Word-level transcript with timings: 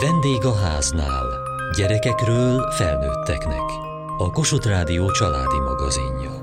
Vendég 0.00 0.44
a 0.44 0.54
háznál. 0.54 1.26
Gyerekekről 1.76 2.70
felnőtteknek. 2.70 3.62
A 4.18 4.30
Kossuth 4.30 4.66
Rádió 4.66 5.10
családi 5.10 5.58
magazinja. 5.58 6.42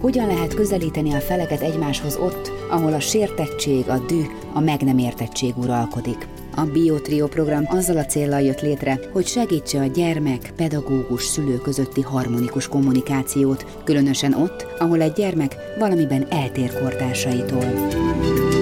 Hogyan 0.00 0.26
lehet 0.26 0.54
közelíteni 0.54 1.12
a 1.12 1.20
feleket 1.20 1.60
egymáshoz 1.60 2.16
ott, 2.16 2.52
ahol 2.70 2.92
a 2.92 3.00
sértettség, 3.00 3.88
a 3.88 3.98
düh, 3.98 4.26
a 4.52 4.60
meg 4.60 4.82
nem 4.82 4.98
értettség 4.98 5.56
uralkodik? 5.56 6.28
A 6.56 6.62
Biotrio 6.62 7.26
program 7.26 7.64
azzal 7.66 7.96
a 7.96 8.04
célral 8.04 8.40
jött 8.40 8.60
létre, 8.60 9.00
hogy 9.12 9.26
segítse 9.26 9.80
a 9.80 9.86
gyermek, 9.86 10.52
pedagógus, 10.56 11.24
szülő 11.24 11.58
közötti 11.58 12.00
harmonikus 12.00 12.68
kommunikációt, 12.68 13.66
különösen 13.84 14.34
ott, 14.34 14.66
ahol 14.78 15.00
egy 15.00 15.12
gyermek 15.12 15.56
valamiben 15.78 16.26
eltér 16.30 16.80
kortársaitól. 16.80 18.61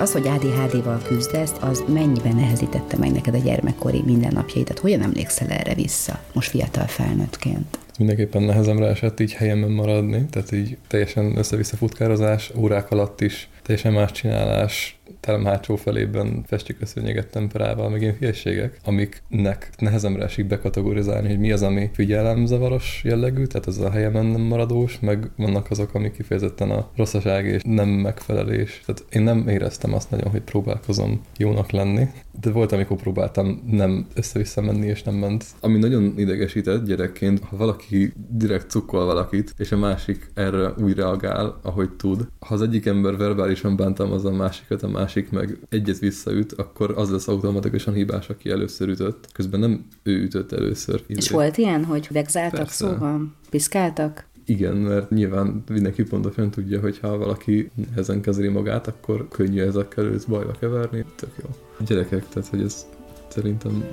Az, 0.00 0.12
hogy 0.12 0.26
ADHD-val 0.26 1.02
küzdesz, 1.02 1.52
az 1.60 1.84
mennyiben 1.88 2.34
nehezítette 2.36 2.96
meg 2.96 3.12
neked 3.12 3.34
a 3.34 3.38
gyermekkori 3.38 4.02
mindennapjaidat? 4.04 4.78
Hogyan 4.78 5.02
emlékszel 5.02 5.48
erre 5.48 5.74
vissza, 5.74 6.20
most 6.32 6.50
fiatal 6.50 6.86
felnőttként? 6.86 7.78
mindenképpen 8.00 8.42
nehezemre 8.42 8.86
esett 8.86 9.20
így 9.20 9.32
helyemen 9.32 9.70
maradni, 9.70 10.26
tehát 10.30 10.52
így 10.52 10.76
teljesen 10.86 11.36
össze-vissza 11.36 11.76
futkározás, 11.76 12.52
órák 12.56 12.90
alatt 12.90 13.20
is, 13.20 13.48
teljesen 13.62 13.92
más 13.92 14.12
csinálás, 14.12 14.99
terem 15.20 15.44
hátsó 15.44 15.76
felében 15.76 16.44
festjük 16.46 16.80
a 16.80 16.86
szőnyeget 16.86 17.30
temperával, 17.30 17.90
meg 17.90 18.02
ilyen 18.02 18.16
hülyeségek, 18.18 18.80
amiknek 18.84 19.70
nehezemre 19.78 20.24
esik 20.24 20.46
bekategorizálni, 20.46 21.28
hogy 21.28 21.38
mi 21.38 21.52
az, 21.52 21.62
ami 21.62 21.90
figyelemzavaros 21.92 23.00
jellegű, 23.04 23.44
tehát 23.44 23.66
az 23.66 23.78
a 23.78 23.90
helyemen 23.90 24.26
nem 24.26 24.40
maradós, 24.40 25.00
meg 25.00 25.30
vannak 25.36 25.70
azok, 25.70 25.94
amik 25.94 26.12
kifejezetten 26.12 26.70
a 26.70 26.88
rosszaság 26.96 27.46
és 27.46 27.62
nem 27.64 27.88
megfelelés. 27.88 28.82
Tehát 28.86 29.04
én 29.10 29.22
nem 29.22 29.48
éreztem 29.48 29.94
azt 29.94 30.10
nagyon, 30.10 30.30
hogy 30.30 30.42
próbálkozom 30.42 31.20
jónak 31.36 31.70
lenni, 31.70 32.08
de 32.40 32.50
volt, 32.50 32.72
amikor 32.72 32.96
próbáltam 32.96 33.62
nem 33.70 34.06
össze-vissza 34.14 34.60
menni, 34.60 34.86
és 34.86 35.02
nem 35.02 35.14
ment. 35.14 35.44
Ami 35.60 35.78
nagyon 35.78 36.14
idegesített 36.16 36.86
gyerekként, 36.86 37.44
ha 37.44 37.56
valaki 37.56 38.12
direkt 38.28 38.70
cukkol 38.70 39.04
valakit, 39.04 39.54
és 39.58 39.72
a 39.72 39.76
másik 39.76 40.30
erre 40.34 40.72
úgy 40.78 40.94
reagál, 40.94 41.58
ahogy 41.62 41.90
tud. 41.90 42.28
Ha 42.38 42.54
az 42.54 42.62
egyik 42.62 42.86
ember 42.86 43.16
verbálisan 43.16 43.76
bántalmazza 43.76 44.28
a 44.28 44.36
másikat, 44.36 44.82
a 44.82 44.88
másik 44.88 44.99
meg 45.30 45.58
egyet 45.68 45.98
visszaüt, 45.98 46.52
akkor 46.52 46.92
az 46.96 47.10
lesz 47.10 47.28
automatikusan 47.28 47.94
hibás, 47.94 48.28
aki 48.28 48.50
először 48.50 48.88
ütött. 48.88 49.28
Közben 49.32 49.60
nem 49.60 49.86
ő 50.02 50.22
ütött 50.22 50.52
először. 50.52 51.02
És 51.06 51.30
volt 51.30 51.56
ilyen, 51.56 51.84
hogy 51.84 52.08
vegzáltak 52.10 52.68
szóval? 52.68 53.34
Piszkáltak? 53.50 54.28
Igen, 54.44 54.76
mert 54.76 55.10
nyilván 55.10 55.64
mindenki 55.68 56.02
pontosan 56.02 56.50
tudja, 56.50 56.80
hogy 56.80 56.98
ha 56.98 57.16
valaki 57.16 57.70
ezen 57.96 58.20
kezeli 58.20 58.48
magát, 58.48 58.86
akkor 58.86 59.28
könnyű 59.28 59.60
ezekkel 59.60 60.04
őt 60.04 60.28
bajba 60.28 60.52
keverni. 60.60 61.04
Tök 61.16 61.30
jó. 61.42 61.48
A 61.78 61.82
gyerekek, 61.86 62.28
tehát 62.28 62.48
hogy 62.48 62.62
ez 62.62 62.86
szerintem 63.28 63.84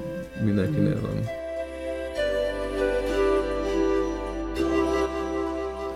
mindenkinél 0.43 1.01
van. 1.01 1.46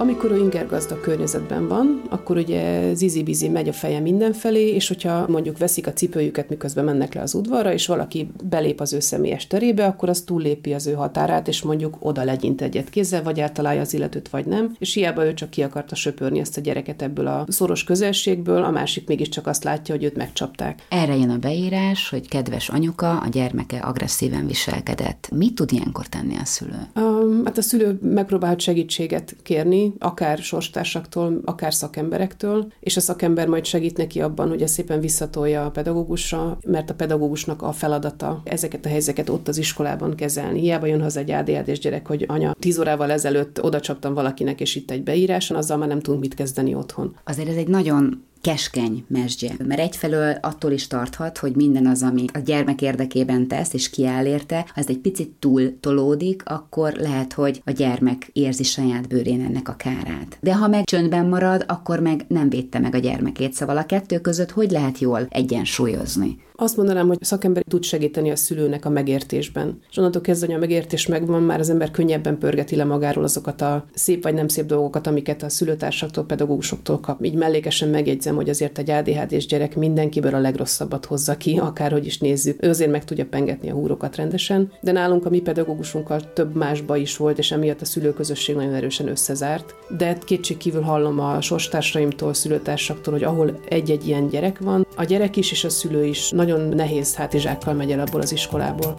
Amikor 0.02 0.32
ő 0.32 0.38
ingergazda 0.38 1.00
környezetben 1.00 1.68
van, 1.68 2.02
akkor 2.10 2.38
ugye 2.38 2.94
zizi-bizi 2.94 3.50
megy 3.50 3.68
a 3.68 3.74
feje 3.74 4.00
mindenfelé, 4.00 4.74
és 4.74 4.88
hogyha 4.88 5.26
mondjuk 5.28 5.58
veszik 5.58 5.88
a 5.88 5.94
cipőjüket, 5.94 6.50
miközben 6.50 6.86
mennek 6.86 7.14
le 7.14 7.22
az 7.22 7.34
udvarra, 7.34 7.74
és 7.74 7.88
valaki 7.88 8.32
belép 8.44 8.80
az 8.80 8.94
ő 8.94 9.00
személyes 9.00 9.48
terébe, 9.48 9.86
akkor 9.86 10.10
az 10.10 10.22
túllépi 10.22 10.74
az 10.74 10.88
ő 10.88 10.94
határát, 10.94 11.48
és 11.48 11.62
mondjuk 11.62 11.96
oda 12.00 12.24
legyint 12.24 12.62
egyet 12.62 12.90
kézzel, 12.90 13.24
vagy 13.24 13.40
eltalálja 13.40 13.82
az 13.82 13.94
illetőt, 13.94 14.30
vagy 14.30 14.46
nem, 14.46 14.76
és 14.80 14.94
hiába 14.94 15.26
ő 15.26 15.34
csak 15.34 15.50
ki 15.50 15.64
akarta 15.64 15.96
söpörni 15.96 16.40
ezt 16.40 16.58
a 16.58 16.62
gyereket 16.62 17.02
ebből 17.02 17.28
a 17.28 17.46
szoros 17.48 17.84
közelségből, 17.84 18.64
a 18.64 18.72
másik 18.72 19.08
mégiscsak 19.08 19.48
azt 19.48 19.64
látja, 19.64 19.96
hogy 19.96 20.04
őt 20.04 20.16
megcsapták. 20.16 20.86
Erre 20.90 21.16
jön 21.16 21.30
a 21.30 21.38
beírás, 21.38 22.10
hogy 22.10 22.28
kedves 22.28 22.70
anyuka, 22.70 23.18
a 23.18 23.28
gyermeke 23.32 23.78
agresszíven 23.78 24.48
viselkedett. 24.48 25.30
Mit 25.36 25.56
tud 25.56 25.72
ilyenkor 25.72 26.08
tenni 26.08 26.36
a 26.36 26.46
szülő? 26.46 26.88
A, 26.94 27.02
hát 27.46 27.58
a 27.58 27.62
szülő 27.62 28.00
megpróbálhat 28.02 28.60
segítséget 28.60 29.36
kérni, 29.44 29.91
akár 30.00 30.38
sorstársaktól, 30.38 31.42
akár 31.46 31.74
szakemberektől, 31.74 32.72
és 32.80 32.98
a 32.98 33.00
szakember 33.00 33.48
majd 33.48 33.66
segít 33.66 33.98
neki 33.98 34.22
abban, 34.22 34.50
hogy 34.50 34.62
ezt 34.62 34.74
szépen 34.74 35.00
visszatolja 35.00 35.66
a 35.66 35.72
pedagógusra, 35.72 36.58
mert 36.66 36.90
a 36.90 36.94
pedagógusnak 36.94 37.62
a 37.62 37.72
feladata 37.72 38.42
ezeket 38.44 38.86
a 38.86 38.90
helyzeteket 38.90 39.30
ott 39.30 39.48
az 39.48 39.58
iskolában 39.58 40.16
kezelni. 40.16 40.60
Hiába 40.60 40.86
jön 40.86 41.02
haza 41.02 41.20
egy 41.20 41.32
ADHD-s 41.32 41.80
gyerek, 41.80 42.08
hogy 42.08 42.26
anya, 42.28 42.56
tíz 42.60 42.80
órával 42.80 43.12
ezelőtt 43.12 43.64
oda 43.64 43.80
csaptam 43.80 44.14
valakinek, 44.14 44.62
és 44.62 44.76
itt 44.76 44.92
egy 44.92 45.04
beíráson, 45.04 45.58
azzal 45.58 45.78
már 45.78 45.88
nem 45.88 46.00
tudunk 46.00 46.22
mit 46.22 46.34
kezdeni 46.34 46.76
otthon. 46.76 47.16
Azért 47.24 47.50
ez 47.50 47.56
egy 47.56 47.68
nagyon 47.68 48.24
keskeny 48.42 49.06
mesdje. 49.08 49.54
Mert 49.68 49.82
egyfelől 49.82 50.38
attól 50.42 50.72
is 50.72 50.88
tarthat, 50.88 51.38
hogy 51.38 51.56
minden 51.56 51.88
az, 51.88 52.04
ami 52.04 52.26
a 52.34 52.40
gyermek 52.40 52.82
érdekében 52.82 53.48
tesz, 53.48 53.74
és 53.74 53.90
kiáll 53.90 54.26
érte, 54.26 54.56
ha 54.56 54.74
ez 54.80 54.88
egy 54.88 54.98
picit 54.98 55.30
túl 55.40 55.80
tolódik, 55.80 56.42
akkor 56.46 56.94
lehet, 56.94 57.34
hogy 57.34 57.62
a 57.66 57.72
gyermek 57.72 58.30
érzi 58.34 58.64
saját 58.64 59.08
bőrén 59.08 59.46
ennek 59.46 59.70
a 59.70 59.76
kárát. 59.76 60.38
De 60.42 60.56
ha 60.56 60.68
meg 60.68 60.84
csöndben 60.84 61.26
marad, 61.26 61.66
akkor 61.68 62.00
meg 62.00 62.26
nem 62.28 62.50
védte 62.50 62.80
meg 62.80 62.96
a 62.96 62.98
gyermekét. 62.98 63.54
Szóval 63.54 63.78
a 63.78 63.86
kettő 63.86 64.20
között 64.20 64.52
hogy 64.52 64.72
lehet 64.72 65.00
jól 65.00 65.28
egyensúlyozni? 65.30 66.38
Azt 66.62 66.78
mondanám, 66.78 67.08
hogy 67.08 67.18
a 67.22 67.26
szakember 67.26 67.64
tud 67.68 67.84
segíteni 67.84 68.32
a 68.32 68.36
szülőnek 68.36 68.86
a 68.86 68.90
megértésben. 68.90 69.80
És 69.90 69.98
onnantól 69.98 70.22
kezdve, 70.22 70.46
hogy 70.46 70.56
a 70.56 70.60
megértés 70.60 71.08
megvan, 71.08 71.44
már 71.44 71.60
az 71.60 71.70
ember 71.70 71.92
könnyebben 71.92 72.38
pörgeti 72.38 72.76
le 72.76 72.84
magáról 72.84 73.24
azokat 73.24 73.62
a 73.62 73.86
szép 73.94 74.24
vagy 74.24 74.34
nem 74.34 74.48
szép 74.48 74.66
dolgokat, 74.66 75.08
amiket 75.08 75.44
a 75.44 75.50
szülőtársaktól, 75.50 76.26
pedagógusoktól 76.26 77.00
kap. 77.00 77.24
Így 77.24 77.34
mellékesen 77.34 77.90
megjegyzem, 77.90 78.31
hogy 78.36 78.50
azért 78.50 78.78
egy 78.78 78.90
ADHD-s 78.90 79.46
gyerek 79.46 79.76
mindenkiből 79.76 80.36
a 80.36 80.40
legrosszabbat 80.40 81.06
hozza 81.06 81.38
ki, 81.38 81.58
akárhogy 81.58 82.06
is 82.06 82.20
nézzük. 82.20 82.64
Ő 82.64 82.70
azért 82.70 82.92
meg 82.92 83.04
tudja 83.04 83.26
pengetni 83.26 83.70
a 83.70 83.74
húrokat 83.74 84.16
rendesen, 84.16 84.72
de 84.82 84.92
nálunk 84.92 85.26
a 85.26 85.30
mi 85.30 85.40
pedagógusunkkal 85.40 86.34
több 86.34 86.56
másba 86.56 86.96
is 86.96 87.18
volt, 87.18 87.38
és 87.38 87.52
emiatt 87.52 87.82
a 87.82 87.86
szülőközösség 87.86 88.56
nagyon 88.56 88.74
erősen 88.74 89.08
összezárt. 89.08 89.76
De 89.98 90.18
kétség 90.26 90.58
kívül 90.58 90.82
hallom 90.82 91.20
a 91.20 91.42
sorstársaimtól, 91.42 92.34
szülőtársaktól, 92.34 93.14
hogy 93.14 93.24
ahol 93.24 93.60
egy-egy 93.70 94.08
ilyen 94.08 94.28
gyerek 94.28 94.60
van, 94.60 94.88
a 94.96 95.04
gyerek 95.04 95.38
is 95.38 95.52
és 95.52 95.64
a 95.64 95.70
szülő 95.70 96.06
is 96.06 96.30
nagyon 96.30 96.60
nehéz 96.76 97.16
hátizsákkal 97.16 97.74
megy 97.74 97.92
el 97.92 98.00
abból 98.00 98.22
az 98.22 98.32
iskolából. 98.32 98.96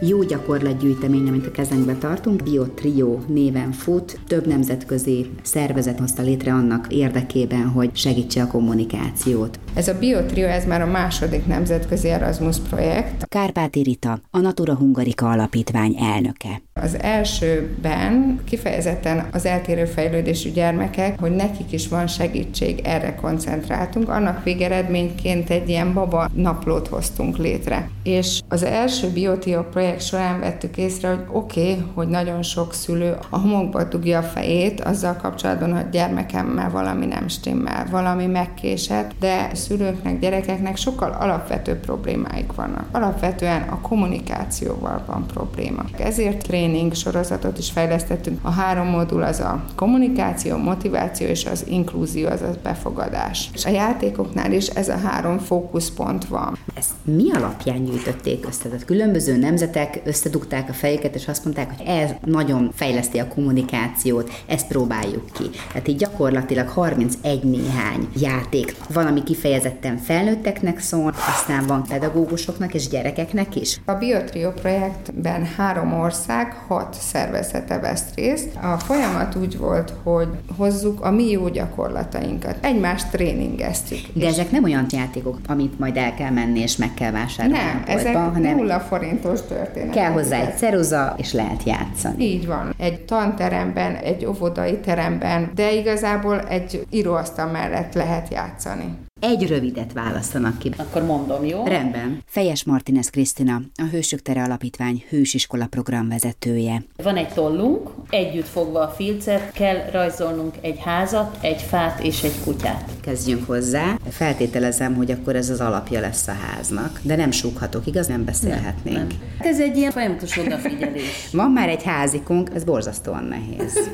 Jó 0.00 0.22
gyakorlatgyűjtemény, 0.22 1.28
amit 1.28 1.46
a 1.46 1.50
kezünkbe 1.50 1.94
tartunk. 1.94 2.42
BioTrio 2.42 3.18
néven 3.26 3.72
fut, 3.72 4.20
több 4.26 4.46
nemzetközi 4.46 5.30
szervezet 5.42 5.98
hozta 5.98 6.22
létre 6.22 6.52
annak 6.52 6.92
érdekében, 6.92 7.68
hogy 7.68 7.90
segítse 7.96 8.42
a 8.42 8.46
kommunikációt. 8.46 9.58
Ez 9.74 9.88
a 9.88 9.98
BioTrio, 9.98 10.46
ez 10.46 10.66
már 10.66 10.82
a 10.82 10.86
második 10.86 11.46
nemzetközi 11.46 12.08
Erasmus 12.08 12.58
projekt. 12.58 13.24
Kárpáti 13.28 13.82
Rita, 13.82 14.20
a 14.30 14.38
Natura 14.38 14.74
Hungarica 14.74 15.30
Alapítvány 15.30 15.96
elnöke. 15.98 16.62
Az 16.82 17.02
elsőben 17.02 18.40
kifejezetten 18.44 19.28
az 19.32 19.46
eltérő 19.46 19.84
fejlődésű 19.84 20.50
gyermekek, 20.50 21.20
hogy 21.20 21.30
nekik 21.30 21.72
is 21.72 21.88
van 21.88 22.06
segítség, 22.06 22.80
erre 22.84 23.14
koncentráltunk. 23.14 24.08
Annak 24.08 24.44
végeredményként 24.44 25.50
egy 25.50 25.68
ilyen 25.68 25.94
baba 25.94 26.28
naplót 26.34 26.88
hoztunk 26.88 27.36
létre. 27.36 27.90
És 28.02 28.40
az 28.48 28.62
első 28.62 29.08
BioTrio 29.08 29.62
projekt 29.62 30.02
során 30.02 30.40
vettük 30.40 30.76
észre, 30.76 31.08
hogy 31.08 31.24
oké, 31.32 31.60
okay, 31.60 31.84
hogy 31.94 32.08
nagyon 32.08 32.42
sok 32.42 32.74
szülő 32.74 33.16
a 33.30 33.38
homokba 33.38 33.84
dugja 33.84 34.18
a 34.18 34.22
fejét 34.22 34.80
azzal 34.80 35.16
kapcsolatban, 35.16 35.72
hogy 35.74 35.88
gyermekemmel 35.90 36.70
valami 36.70 37.06
nem 37.06 37.28
stimmel, 37.28 37.86
valami 37.90 38.26
megkésett, 38.26 39.10
de 39.20 39.50
szülőknek, 39.54 40.18
gyerekeknek 40.18 40.76
sokkal 40.76 41.16
alapvető 41.20 41.74
problémáik 41.74 42.52
vannak. 42.52 42.84
Alapvetően 42.92 43.62
a 43.62 43.80
kommunikációval 43.80 45.02
van 45.06 45.26
probléma. 45.26 45.82
Ezért 45.98 46.46
tréning 46.70 46.94
sorozatot 46.94 47.58
is 47.58 47.70
fejlesztettünk. 47.70 48.38
A 48.42 48.50
három 48.50 48.86
modul 48.86 49.22
az 49.22 49.40
a 49.40 49.64
kommunikáció, 49.76 50.56
motiváció 50.56 51.26
és 51.26 51.44
az 51.44 51.64
inklúzió, 51.68 52.28
az 52.28 52.40
a 52.42 52.50
befogadás. 52.62 53.50
És 53.54 53.64
a 53.64 53.70
játékoknál 53.70 54.52
is 54.52 54.66
ez 54.66 54.88
a 54.88 54.96
három 54.96 55.38
fókuszpont 55.38 56.24
van. 56.24 56.58
Ezt 56.74 56.90
mi 57.04 57.32
alapján 57.32 57.84
gyűjtötték 57.84 58.46
össze? 58.46 58.68
Tehát 58.68 58.84
különböző 58.84 59.36
nemzetek 59.36 60.00
összedugták 60.04 60.68
a 60.68 60.72
fejüket, 60.72 61.14
és 61.14 61.28
azt 61.28 61.44
mondták, 61.44 61.76
hogy 61.76 61.86
ez 61.86 62.10
nagyon 62.24 62.70
fejleszti 62.74 63.18
a 63.18 63.28
kommunikációt, 63.28 64.30
ezt 64.46 64.66
próbáljuk 64.68 65.24
ki. 65.32 65.50
Tehát 65.72 65.88
így 65.88 65.96
gyakorlatilag 65.96 66.68
31 66.68 67.42
néhány 67.42 68.08
játék. 68.20 68.76
Van, 68.92 69.06
ami 69.06 69.22
kifejezetten 69.22 69.96
felnőtteknek 69.96 70.78
szól, 70.78 71.14
aztán 71.36 71.66
van 71.66 71.84
pedagógusoknak 71.88 72.74
és 72.74 72.88
gyerekeknek 72.88 73.56
is. 73.56 73.80
A 73.84 73.92
Biotrio 73.92 74.52
projektben 74.52 75.44
három 75.56 75.92
ország 75.92 76.59
hat 76.68 76.94
szervezete 77.00 77.78
vesz 77.78 78.04
részt. 78.14 78.48
A 78.62 78.78
folyamat 78.78 79.36
úgy 79.36 79.58
volt, 79.58 79.92
hogy 80.02 80.28
hozzuk 80.56 81.04
a 81.04 81.10
mi 81.10 81.30
jó 81.30 81.48
gyakorlatainkat. 81.48 82.56
Egymást 82.60 83.10
tréningeztük. 83.10 83.98
De 84.12 84.26
ezek 84.26 84.50
nem 84.50 84.64
olyan 84.64 84.86
játékok, 84.90 85.38
amit 85.46 85.78
majd 85.78 85.96
el 85.96 86.14
kell 86.14 86.30
menni 86.30 86.60
és 86.60 86.76
meg 86.76 86.94
kell 86.94 87.10
vásárolni 87.10 87.58
Nem, 87.58 87.74
boltba, 87.74 87.92
ezek 87.92 88.14
hanem 88.14 88.56
nulla 88.56 88.80
forintos 88.80 89.40
történetek. 89.48 89.94
kell 89.94 90.10
hozzá 90.12 90.40
egy 90.40 90.56
ceruza, 90.56 91.14
és 91.16 91.32
lehet 91.32 91.62
játszani. 91.64 92.24
Így 92.24 92.46
van. 92.46 92.74
Egy 92.78 93.00
tanteremben, 93.04 93.94
egy 93.94 94.26
óvodai 94.26 94.78
teremben, 94.78 95.50
de 95.54 95.72
igazából 95.72 96.40
egy 96.40 96.86
íróasztal 96.90 97.46
mellett 97.46 97.94
lehet 97.94 98.32
játszani. 98.32 98.98
Egy 99.20 99.46
rövidet 99.46 99.92
választanak 99.92 100.58
ki. 100.58 100.70
Akkor 100.76 101.02
mondom, 101.02 101.44
jó? 101.44 101.64
Rendben. 101.64 102.22
Fejes 102.26 102.64
Martinez 102.64 103.10
Krisztina, 103.10 103.60
a 103.74 103.82
Hősök 103.90 104.22
Tere 104.22 104.42
Alapítvány 104.42 105.04
hősiskola 105.08 105.66
programvezetője. 105.66 106.82
Van 107.02 107.16
egy 107.16 107.28
tollunk, 107.28 107.90
együtt 108.10 108.48
fogva 108.48 108.80
a 108.80 108.88
filcet, 108.88 109.52
kell 109.52 109.90
rajzolnunk 109.92 110.54
egy 110.60 110.78
házat, 110.78 111.38
egy 111.40 111.60
fát 111.62 112.00
és 112.02 112.22
egy 112.22 112.34
kutyát. 112.44 112.90
Kezdjünk 113.00 113.46
hozzá. 113.46 113.96
Feltételezem, 114.08 114.94
hogy 114.94 115.10
akkor 115.10 115.36
ez 115.36 115.50
az 115.50 115.60
alapja 115.60 116.00
lesz 116.00 116.28
a 116.28 116.32
háznak. 116.32 117.00
De 117.02 117.16
nem 117.16 117.30
súghatok, 117.30 117.86
igaz? 117.86 118.06
Nem 118.06 118.24
beszélhetnénk. 118.24 118.96
Nem. 118.96 119.08
Hát 119.38 119.46
Ez 119.46 119.60
egy 119.60 119.76
ilyen 119.76 119.90
folyamatos 119.90 120.36
odafigyelés. 120.38 121.28
Van 121.32 121.50
már 121.50 121.68
egy 121.68 121.82
házikunk, 121.82 122.50
ez 122.54 122.64
borzasztóan 122.64 123.24
nehéz. 123.24 123.90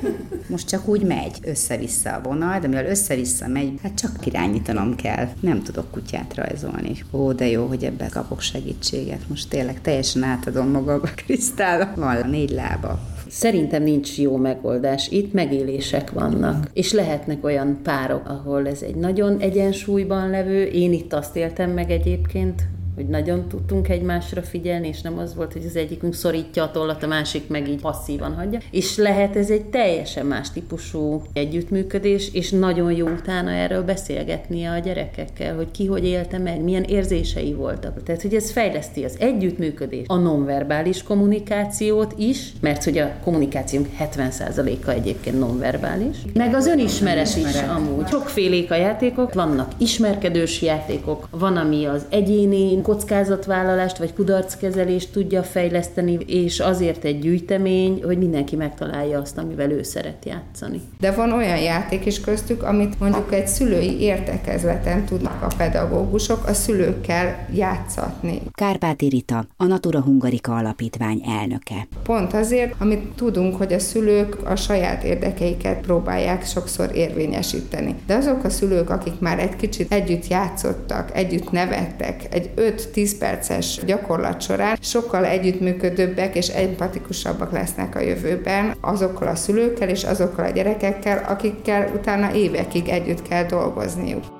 Most 0.49 0.69
csak 0.69 0.88
úgy 0.88 1.02
megy 1.02 1.38
össze-vissza 1.43 2.11
a 2.11 2.20
vonal, 2.23 2.58
de 2.58 2.67
mivel 2.69 2.87
össze-vissza 2.87 3.46
megy, 3.49 3.73
hát 3.82 3.94
csak 3.94 4.26
irányítanom 4.26 4.96
kell. 4.96 5.14
Nem 5.40 5.62
tudok 5.62 5.90
kutyát 5.90 6.34
rajzolni. 6.34 7.04
Ó, 7.12 7.32
de 7.32 7.46
jó, 7.48 7.66
hogy 7.66 7.84
ebben 7.84 8.10
kapok 8.10 8.40
segítséget. 8.40 9.28
Most 9.28 9.48
tényleg 9.48 9.80
teljesen 9.80 10.22
átadom 10.22 10.68
magam 10.68 11.00
a 11.02 11.08
Krisztála. 11.24 11.92
Van 11.96 12.16
a 12.16 12.26
négy 12.26 12.50
lába. 12.50 12.98
Szerintem 13.28 13.82
nincs 13.82 14.18
jó 14.18 14.36
megoldás. 14.36 15.08
Itt 15.08 15.32
megélések 15.32 16.10
vannak. 16.10 16.70
És 16.72 16.92
lehetnek 16.92 17.44
olyan 17.44 17.78
párok, 17.82 18.28
ahol 18.28 18.68
ez 18.68 18.82
egy 18.82 18.94
nagyon 18.94 19.38
egyensúlyban 19.38 20.30
levő. 20.30 20.64
Én 20.64 20.92
itt 20.92 21.12
azt 21.12 21.36
éltem 21.36 21.70
meg 21.70 21.90
egyébként, 21.90 22.62
hogy 22.96 23.06
nagyon 23.06 23.48
tudtunk 23.48 23.88
egymásra 23.88 24.43
figyelni, 24.43 24.88
és 24.88 25.00
nem 25.00 25.19
az 25.19 25.34
volt, 25.34 25.52
hogy 25.52 25.64
az 25.66 25.76
egyikünk 25.76 26.14
szorítja 26.14 26.62
a 26.62 26.70
tollat, 26.70 27.02
a 27.02 27.06
másik 27.06 27.48
meg 27.48 27.69
így 27.69 27.81
passzívan 27.81 28.34
hagyja. 28.34 28.58
És 28.70 28.96
lehet 28.96 29.37
ez 29.37 29.50
egy 29.50 29.64
teljesen 29.64 30.26
más 30.26 30.50
típusú 30.50 31.22
együttműködés, 31.32 32.31
és 32.32 32.50
nagyon 32.50 32.93
jó 32.93 33.06
utána 33.06 33.50
erről 33.50 33.82
beszélgetnie 33.82 34.70
a 34.70 34.78
gyerekekkel, 34.78 35.56
hogy 35.56 35.70
ki 35.70 35.87
hogy 35.87 36.04
élte 36.04 36.38
meg, 36.38 36.62
milyen 36.62 36.82
érzései 36.82 37.52
voltak. 37.52 38.02
Tehát, 38.02 38.22
hogy 38.22 38.34
ez 38.34 38.50
fejleszti 38.50 39.04
az 39.04 39.16
együttműködés, 39.19 40.04
a 40.06 40.16
nonverbális 40.16 41.02
kommunikációt 41.02 42.14
is, 42.19 42.52
mert 42.60 42.84
hogy 42.84 42.99
a 42.99 43.12
kommunikációnk 43.25 43.88
70%-a 43.99 44.90
egyébként 44.90 45.38
nonverbális, 45.38 46.16
meg 46.34 46.54
az 46.54 46.66
önismeres 46.66 47.37
is 47.37 47.54
amúgy. 47.76 48.06
Sokfélék 48.06 48.70
a 48.70 48.75
játékok, 48.75 49.34
vannak 49.34 49.72
ismerkedős 49.78 50.62
játékok, 50.62 51.28
van, 51.31 51.56
ami 51.56 51.84
az 51.84 52.06
egyéni 52.08 52.72
kockázatvállalást 52.86 53.98
vagy 53.98 54.14
kudarckezelést 54.14 55.12
tudja 55.12 55.42
fejleszteni, 55.42 56.18
és 56.26 56.60
azért 56.60 57.04
egy 57.04 57.18
gyűjtemény, 57.18 58.02
hogy 58.04 58.18
mindenki 58.18 58.56
megtalálja 58.56 59.20
azt, 59.20 59.38
amivel 59.38 59.70
ő 59.70 59.82
szeret 59.82 60.24
játszani. 60.24 60.80
De 61.00 61.12
van 61.12 61.32
olyan 61.32 61.58
játék 61.58 62.06
is 62.06 62.20
köztük, 62.20 62.62
amit 62.62 63.00
mondjuk 63.00 63.34
egy 63.34 63.46
szülői 63.46 64.00
értekezleten 64.00 65.04
tudnak 65.04 65.42
a 65.42 65.54
pedagógusok 65.56 66.46
a 66.46 66.52
szülőkkel 66.52 67.48
játszatni. 67.54 68.42
Kárpáti 68.50 69.08
Rita, 69.08 69.46
a 69.56 69.64
Natura 69.64 70.00
Hungarika 70.00 70.56
Alapítvány 70.56 71.22
elnöke. 71.40 71.88
Pont 72.02 72.32
azért, 72.32 72.74
amit 72.78 73.14
tudunk, 73.16 73.56
hogy 73.56 73.72
a 73.72 73.78
szülők 73.78 74.36
a 74.44 74.56
saját 74.56 75.02
érdekeiket 75.02 75.80
próbálják 75.80 76.44
sokszor 76.44 76.90
érvényesíteni. 76.94 77.94
De 78.06 78.14
azok 78.14 78.44
a 78.44 78.50
szülők, 78.50 78.90
akik 78.90 79.18
már 79.18 79.38
egy 79.38 79.56
kicsit 79.56 79.92
együtt 79.92 80.28
játszottak, 80.28 81.10
együtt 81.14 81.50
nevettek, 81.50 82.26
egy 82.30 82.50
5-10 82.94 83.11
perces 83.19 83.81
gyakorlat 83.87 84.40
során 84.40 84.76
sokkal 84.81 85.25
együttműködőbbek 85.25 86.37
és 86.37 86.49
empatikusabbak 86.49 87.52
lesznek 87.52 87.96
a 87.96 88.00
jövőben 88.00 88.75
azokkal 88.81 89.28
a 89.28 89.34
szülőkkel 89.34 89.88
és 89.88 90.05
azokkal 90.05 90.44
a 90.44 90.50
gyerekekkel, 90.50 91.25
akikkel 91.28 91.90
utána 91.94 92.34
évekig 92.34 92.88
együtt 92.88 93.23
kell 93.23 93.44
dolgozniuk. 93.44 94.35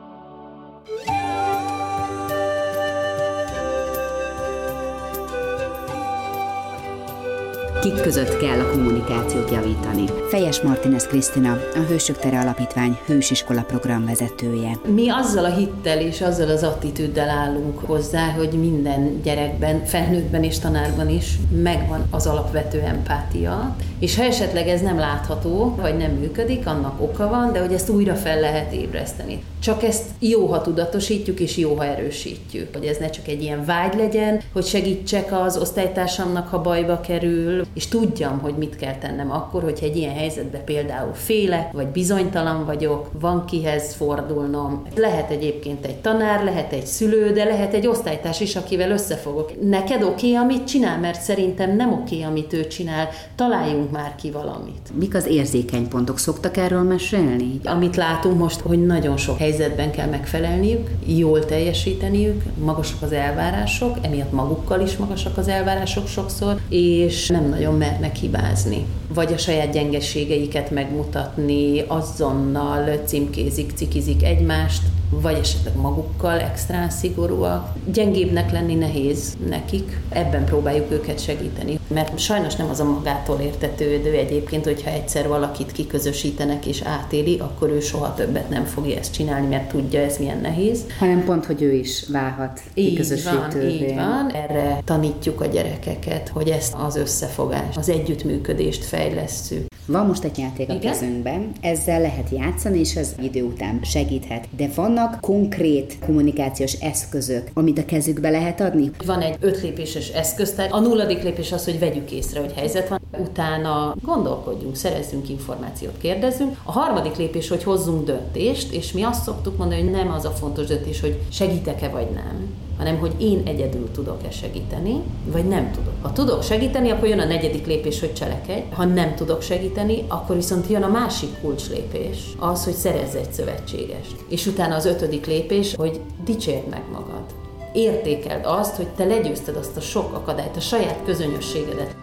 Kik 7.87 8.01
között 8.01 8.37
kell 8.37 8.61
a 8.61 8.71
kommunikációt 8.71 9.51
javítani? 9.51 10.05
Fejes 10.29 10.61
Martinez 10.61 11.07
Krisztina, 11.07 11.53
a 11.53 11.79
Hősök 11.89 12.19
Tere 12.19 12.41
Alapítvány 12.41 12.99
hősiskola 13.07 13.63
programvezetője. 13.63 14.79
Mi 14.95 15.09
azzal 15.11 15.45
a 15.45 15.55
hittel 15.55 16.01
és 16.01 16.21
azzal 16.21 16.49
az 16.49 16.63
attitűddel 16.63 17.29
állunk 17.29 17.79
hozzá, 17.79 18.31
hogy 18.31 18.49
minden 18.49 19.21
gyerekben, 19.23 19.85
felnőttben 19.85 20.45
és 20.45 20.59
tanárban 20.59 21.09
is 21.11 21.35
megvan 21.63 22.07
az 22.11 22.27
alapvető 22.27 22.81
empátia, 22.81 23.77
és 23.99 24.17
ha 24.17 24.23
esetleg 24.23 24.69
ez 24.69 24.81
nem 24.81 24.99
látható, 24.99 25.75
vagy 25.81 25.97
nem 25.97 26.11
működik, 26.11 26.67
annak 26.67 27.01
oka 27.01 27.29
van, 27.29 27.53
de 27.53 27.61
hogy 27.61 27.73
ezt 27.73 27.89
újra 27.89 28.15
fel 28.15 28.41
lehet 28.41 28.73
ébreszteni. 28.73 29.43
Csak 29.63 29.83
ezt 29.83 30.05
jó, 30.19 30.47
ha 30.47 30.61
tudatosítjuk, 30.61 31.41
és 31.41 31.57
jó, 31.57 31.75
ha 31.75 31.85
erősítjük. 31.85 32.69
Hogy 32.77 32.85
ez 32.85 32.97
ne 32.97 33.11
csak 33.11 33.29
egy 33.29 33.43
ilyen 33.43 33.65
vágy 33.65 33.95
legyen, 33.95 34.41
hogy 34.53 34.65
segítsek 34.65 35.33
az 35.33 35.57
osztálytársamnak, 35.57 36.49
ha 36.49 36.61
bajba 36.61 37.01
kerül, 37.01 37.65
és 37.77 37.87
tudjam, 37.87 38.39
hogy 38.39 38.55
mit 38.55 38.77
kell 38.77 38.95
tennem 38.95 39.31
akkor, 39.31 39.63
hogyha 39.63 39.87
egy 39.87 39.97
ilyen 39.97 40.15
helyzetben 40.15 40.65
például 40.65 41.15
félek, 41.15 41.73
vagy 41.73 41.87
bizonytalan 41.87 42.65
vagyok, 42.65 43.11
van 43.21 43.45
kihez 43.45 43.95
fordulnom. 43.95 44.83
Lehet 44.95 45.31
egyébként 45.31 45.87
egy 45.87 45.97
tanár, 45.97 46.45
lehet 46.45 46.73
egy 46.73 46.87
szülő, 46.87 47.33
de 47.33 47.45
lehet 47.45 47.75
egy 47.75 47.87
osztálytárs 47.87 48.41
is, 48.41 48.57
akivel 48.57 48.91
összefogok. 48.91 49.53
Neked 49.69 50.03
oké, 50.03 50.11
okay, 50.11 50.35
amit 50.35 50.67
csinál, 50.67 50.99
mert 50.99 51.21
szerintem 51.21 51.77
nem 51.77 51.93
oké, 51.93 52.15
okay, 52.15 52.23
amit 52.23 52.53
ő 52.53 52.67
csinál. 52.67 53.09
Találjunk 53.35 53.91
már 53.91 54.15
ki 54.15 54.31
valamit. 54.31 54.91
Mik 54.99 55.15
az 55.15 55.27
érzékeny 55.27 55.89
pontok? 55.89 56.19
Szoktak 56.19 56.57
erről 56.57 56.83
mesélni? 56.83 57.61
Amit 57.65 57.97
látunk 57.97 58.39
most, 58.39 58.61
hogy 58.61 58.87
nagyon 58.87 59.17
sok 59.17 59.39
helyzetben 59.39 59.91
kell 59.91 60.09
megfelelniük, 60.09 60.91
jól 61.07 61.45
teljesíteniük, 61.45 62.43
magasak 62.65 63.03
az 63.03 63.13
elvárások, 63.13 63.97
emiatt 64.03 64.33
magukkal 64.33 64.81
is 64.81 64.97
magasak 64.97 65.37
az 65.37 65.49
elvárások 65.49 66.07
sokszor, 66.07 66.61
és 66.69 67.29
nem 67.29 67.49
nagyon 67.49 67.66
mernek 67.73 68.17
hibázni. 68.17 68.85
Vagy 69.15 69.33
a 69.33 69.39
saját 69.39 69.73
gyengeségeiket 69.73 70.71
megmutatni, 70.71 71.81
azonnal 71.87 73.01
címkézik, 73.05 73.73
cikizik 73.75 74.23
egymást, 74.23 74.83
vagy 75.11 75.39
esetleg 75.39 75.77
magukkal 75.77 76.41
extrán 76.41 76.91
szigorúak. 76.91 77.73
Gyengébbnek 77.93 78.53
lenni 78.53 78.75
nehéz 78.75 79.37
nekik, 79.49 80.01
ebben 80.09 80.45
próbáljuk 80.45 80.93
őket 80.93 81.23
segíteni. 81.23 81.79
Mert 81.89 82.19
sajnos 82.19 82.55
nem 82.55 82.71
az 82.71 82.81
a 82.81 82.85
magától 82.85 83.41
értetődő 83.41 84.13
egyébként, 84.13 84.65
hogyha 84.65 84.91
egyszer 84.91 85.29
valakit 85.29 85.73
kiközösítenek 85.73 86.67
és 86.67 86.83
átéli, 86.83 87.39
akkor 87.39 87.71
ő 87.71 87.81
soha 87.81 88.15
többet 88.15 88.49
nem 88.49 88.65
fogja 88.65 88.99
ezt 88.99 89.13
csinálni, 89.13 89.47
mert 89.47 89.69
tudja, 89.69 90.01
ez 90.01 90.19
milyen 90.19 90.41
nehéz. 90.41 90.85
Hanem 90.99 91.25
pont, 91.25 91.47
hogy 91.47 91.63
ő 91.63 91.73
is 91.73 92.05
válhat 92.09 92.61
így 92.75 93.23
van, 93.25 93.61
így 93.63 93.95
van. 93.95 94.31
Erre 94.33 94.81
tanítjuk 94.85 95.41
a 95.41 95.47
gyerekeket, 95.47 96.29
hogy 96.29 96.49
ezt 96.49 96.75
az 96.75 96.97
összefogást, 96.97 97.77
az 97.77 97.89
együttműködést 97.89 98.85
fejlesszük. 98.85 99.67
Van 99.87 100.07
most 100.07 100.25
egy 100.25 100.39
játék 100.39 100.69
a 100.69 100.75
Igen? 100.75 100.93
kezünkben, 100.93 101.53
ezzel 101.61 102.01
lehet 102.01 102.29
játszani, 102.31 102.79
és 102.79 102.97
ez 102.97 103.15
idő 103.21 103.43
után 103.43 103.81
segíthet. 103.83 104.49
De 104.57 104.69
vannak 104.75 105.21
konkrét 105.21 105.99
kommunikációs 106.07 106.73
eszközök, 106.73 107.51
amit 107.55 107.79
a 107.79 107.85
kezükbe 107.85 108.31
lehet 108.31 108.61
adni? 108.61 108.91
Van 109.07 109.21
egy 109.21 109.37
ötlépéses 109.41 110.09
eszköztár. 110.09 110.69
A 110.73 110.81
nulladik 110.81 111.23
lépés 111.23 111.53
az, 111.53 111.65
hogy 111.65 111.79
vegyük 111.79 112.13
észre, 112.13 112.41
hogy 112.41 112.53
helyzet 112.53 112.89
van. 112.89 113.01
Utána 113.19 113.95
gondolkodjunk, 114.03 114.77
szerezzünk 114.77 115.29
információt, 115.29 115.99
kérdezzünk. 115.99 116.57
A 116.65 116.73
harmadik 116.73 117.17
lépés, 117.17 117.49
hogy 117.49 117.63
hozzunk 117.63 118.05
döntést, 118.05 118.73
és 118.73 118.93
mi 118.93 119.03
azt 119.03 119.23
szoktuk 119.23 119.57
mondani, 119.57 119.81
hogy 119.81 119.91
nem 119.91 120.13
az 120.13 120.25
a 120.25 120.31
fontos 120.31 120.67
döntés, 120.67 121.01
hogy 121.01 121.19
segítek-e 121.31 121.89
vagy 121.89 122.11
nem, 122.11 122.55
hanem 122.79 122.99
hogy 122.99 123.13
én 123.19 123.43
egyedül 123.45 123.91
tudok-e 123.91 124.31
segíteni, 124.31 125.03
vagy 125.33 125.49
nem 125.49 125.71
tudok. 125.73 125.93
Ha 126.03 126.13
tudok 126.13 126.43
segíteni, 126.43 126.91
akkor 126.91 127.09
jön 127.09 127.19
a 127.21 127.25
negyedik 127.25 127.67
lépés, 127.67 128.01
hogy 128.01 128.13
cselekedj. 128.13 128.75
Ha 128.75 128.85
nem 128.85 129.15
tudok 129.15 129.43
segíteni, 129.43 130.05
akkor 130.09 130.37
viszont 130.37 130.69
jön 130.69 130.83
a 130.83 130.89
másik 130.89 131.41
kulcslépés, 131.41 132.19
az, 132.39 132.65
hogy 132.65 132.75
szerezz 132.75 133.15
egy 133.15 133.33
szövetségest. 133.33 134.17
És 134.29 134.47
utána 134.47 134.75
az 134.75 134.87
ötödik 134.87 135.27
lépés, 135.27 135.75
hogy 135.75 136.01
dicsérd 136.25 136.69
meg 136.69 136.83
magad. 136.93 137.25
Értékeld 137.73 138.45
azt, 138.45 138.77
hogy 138.77 138.89
te 138.89 139.05
legyőzted 139.05 139.57
azt 139.57 139.77
a 139.77 139.81
sok 139.81 140.13
akadályt, 140.15 140.57
a 140.57 140.61
saját 140.61 140.99
közönösségedet. 141.05 141.97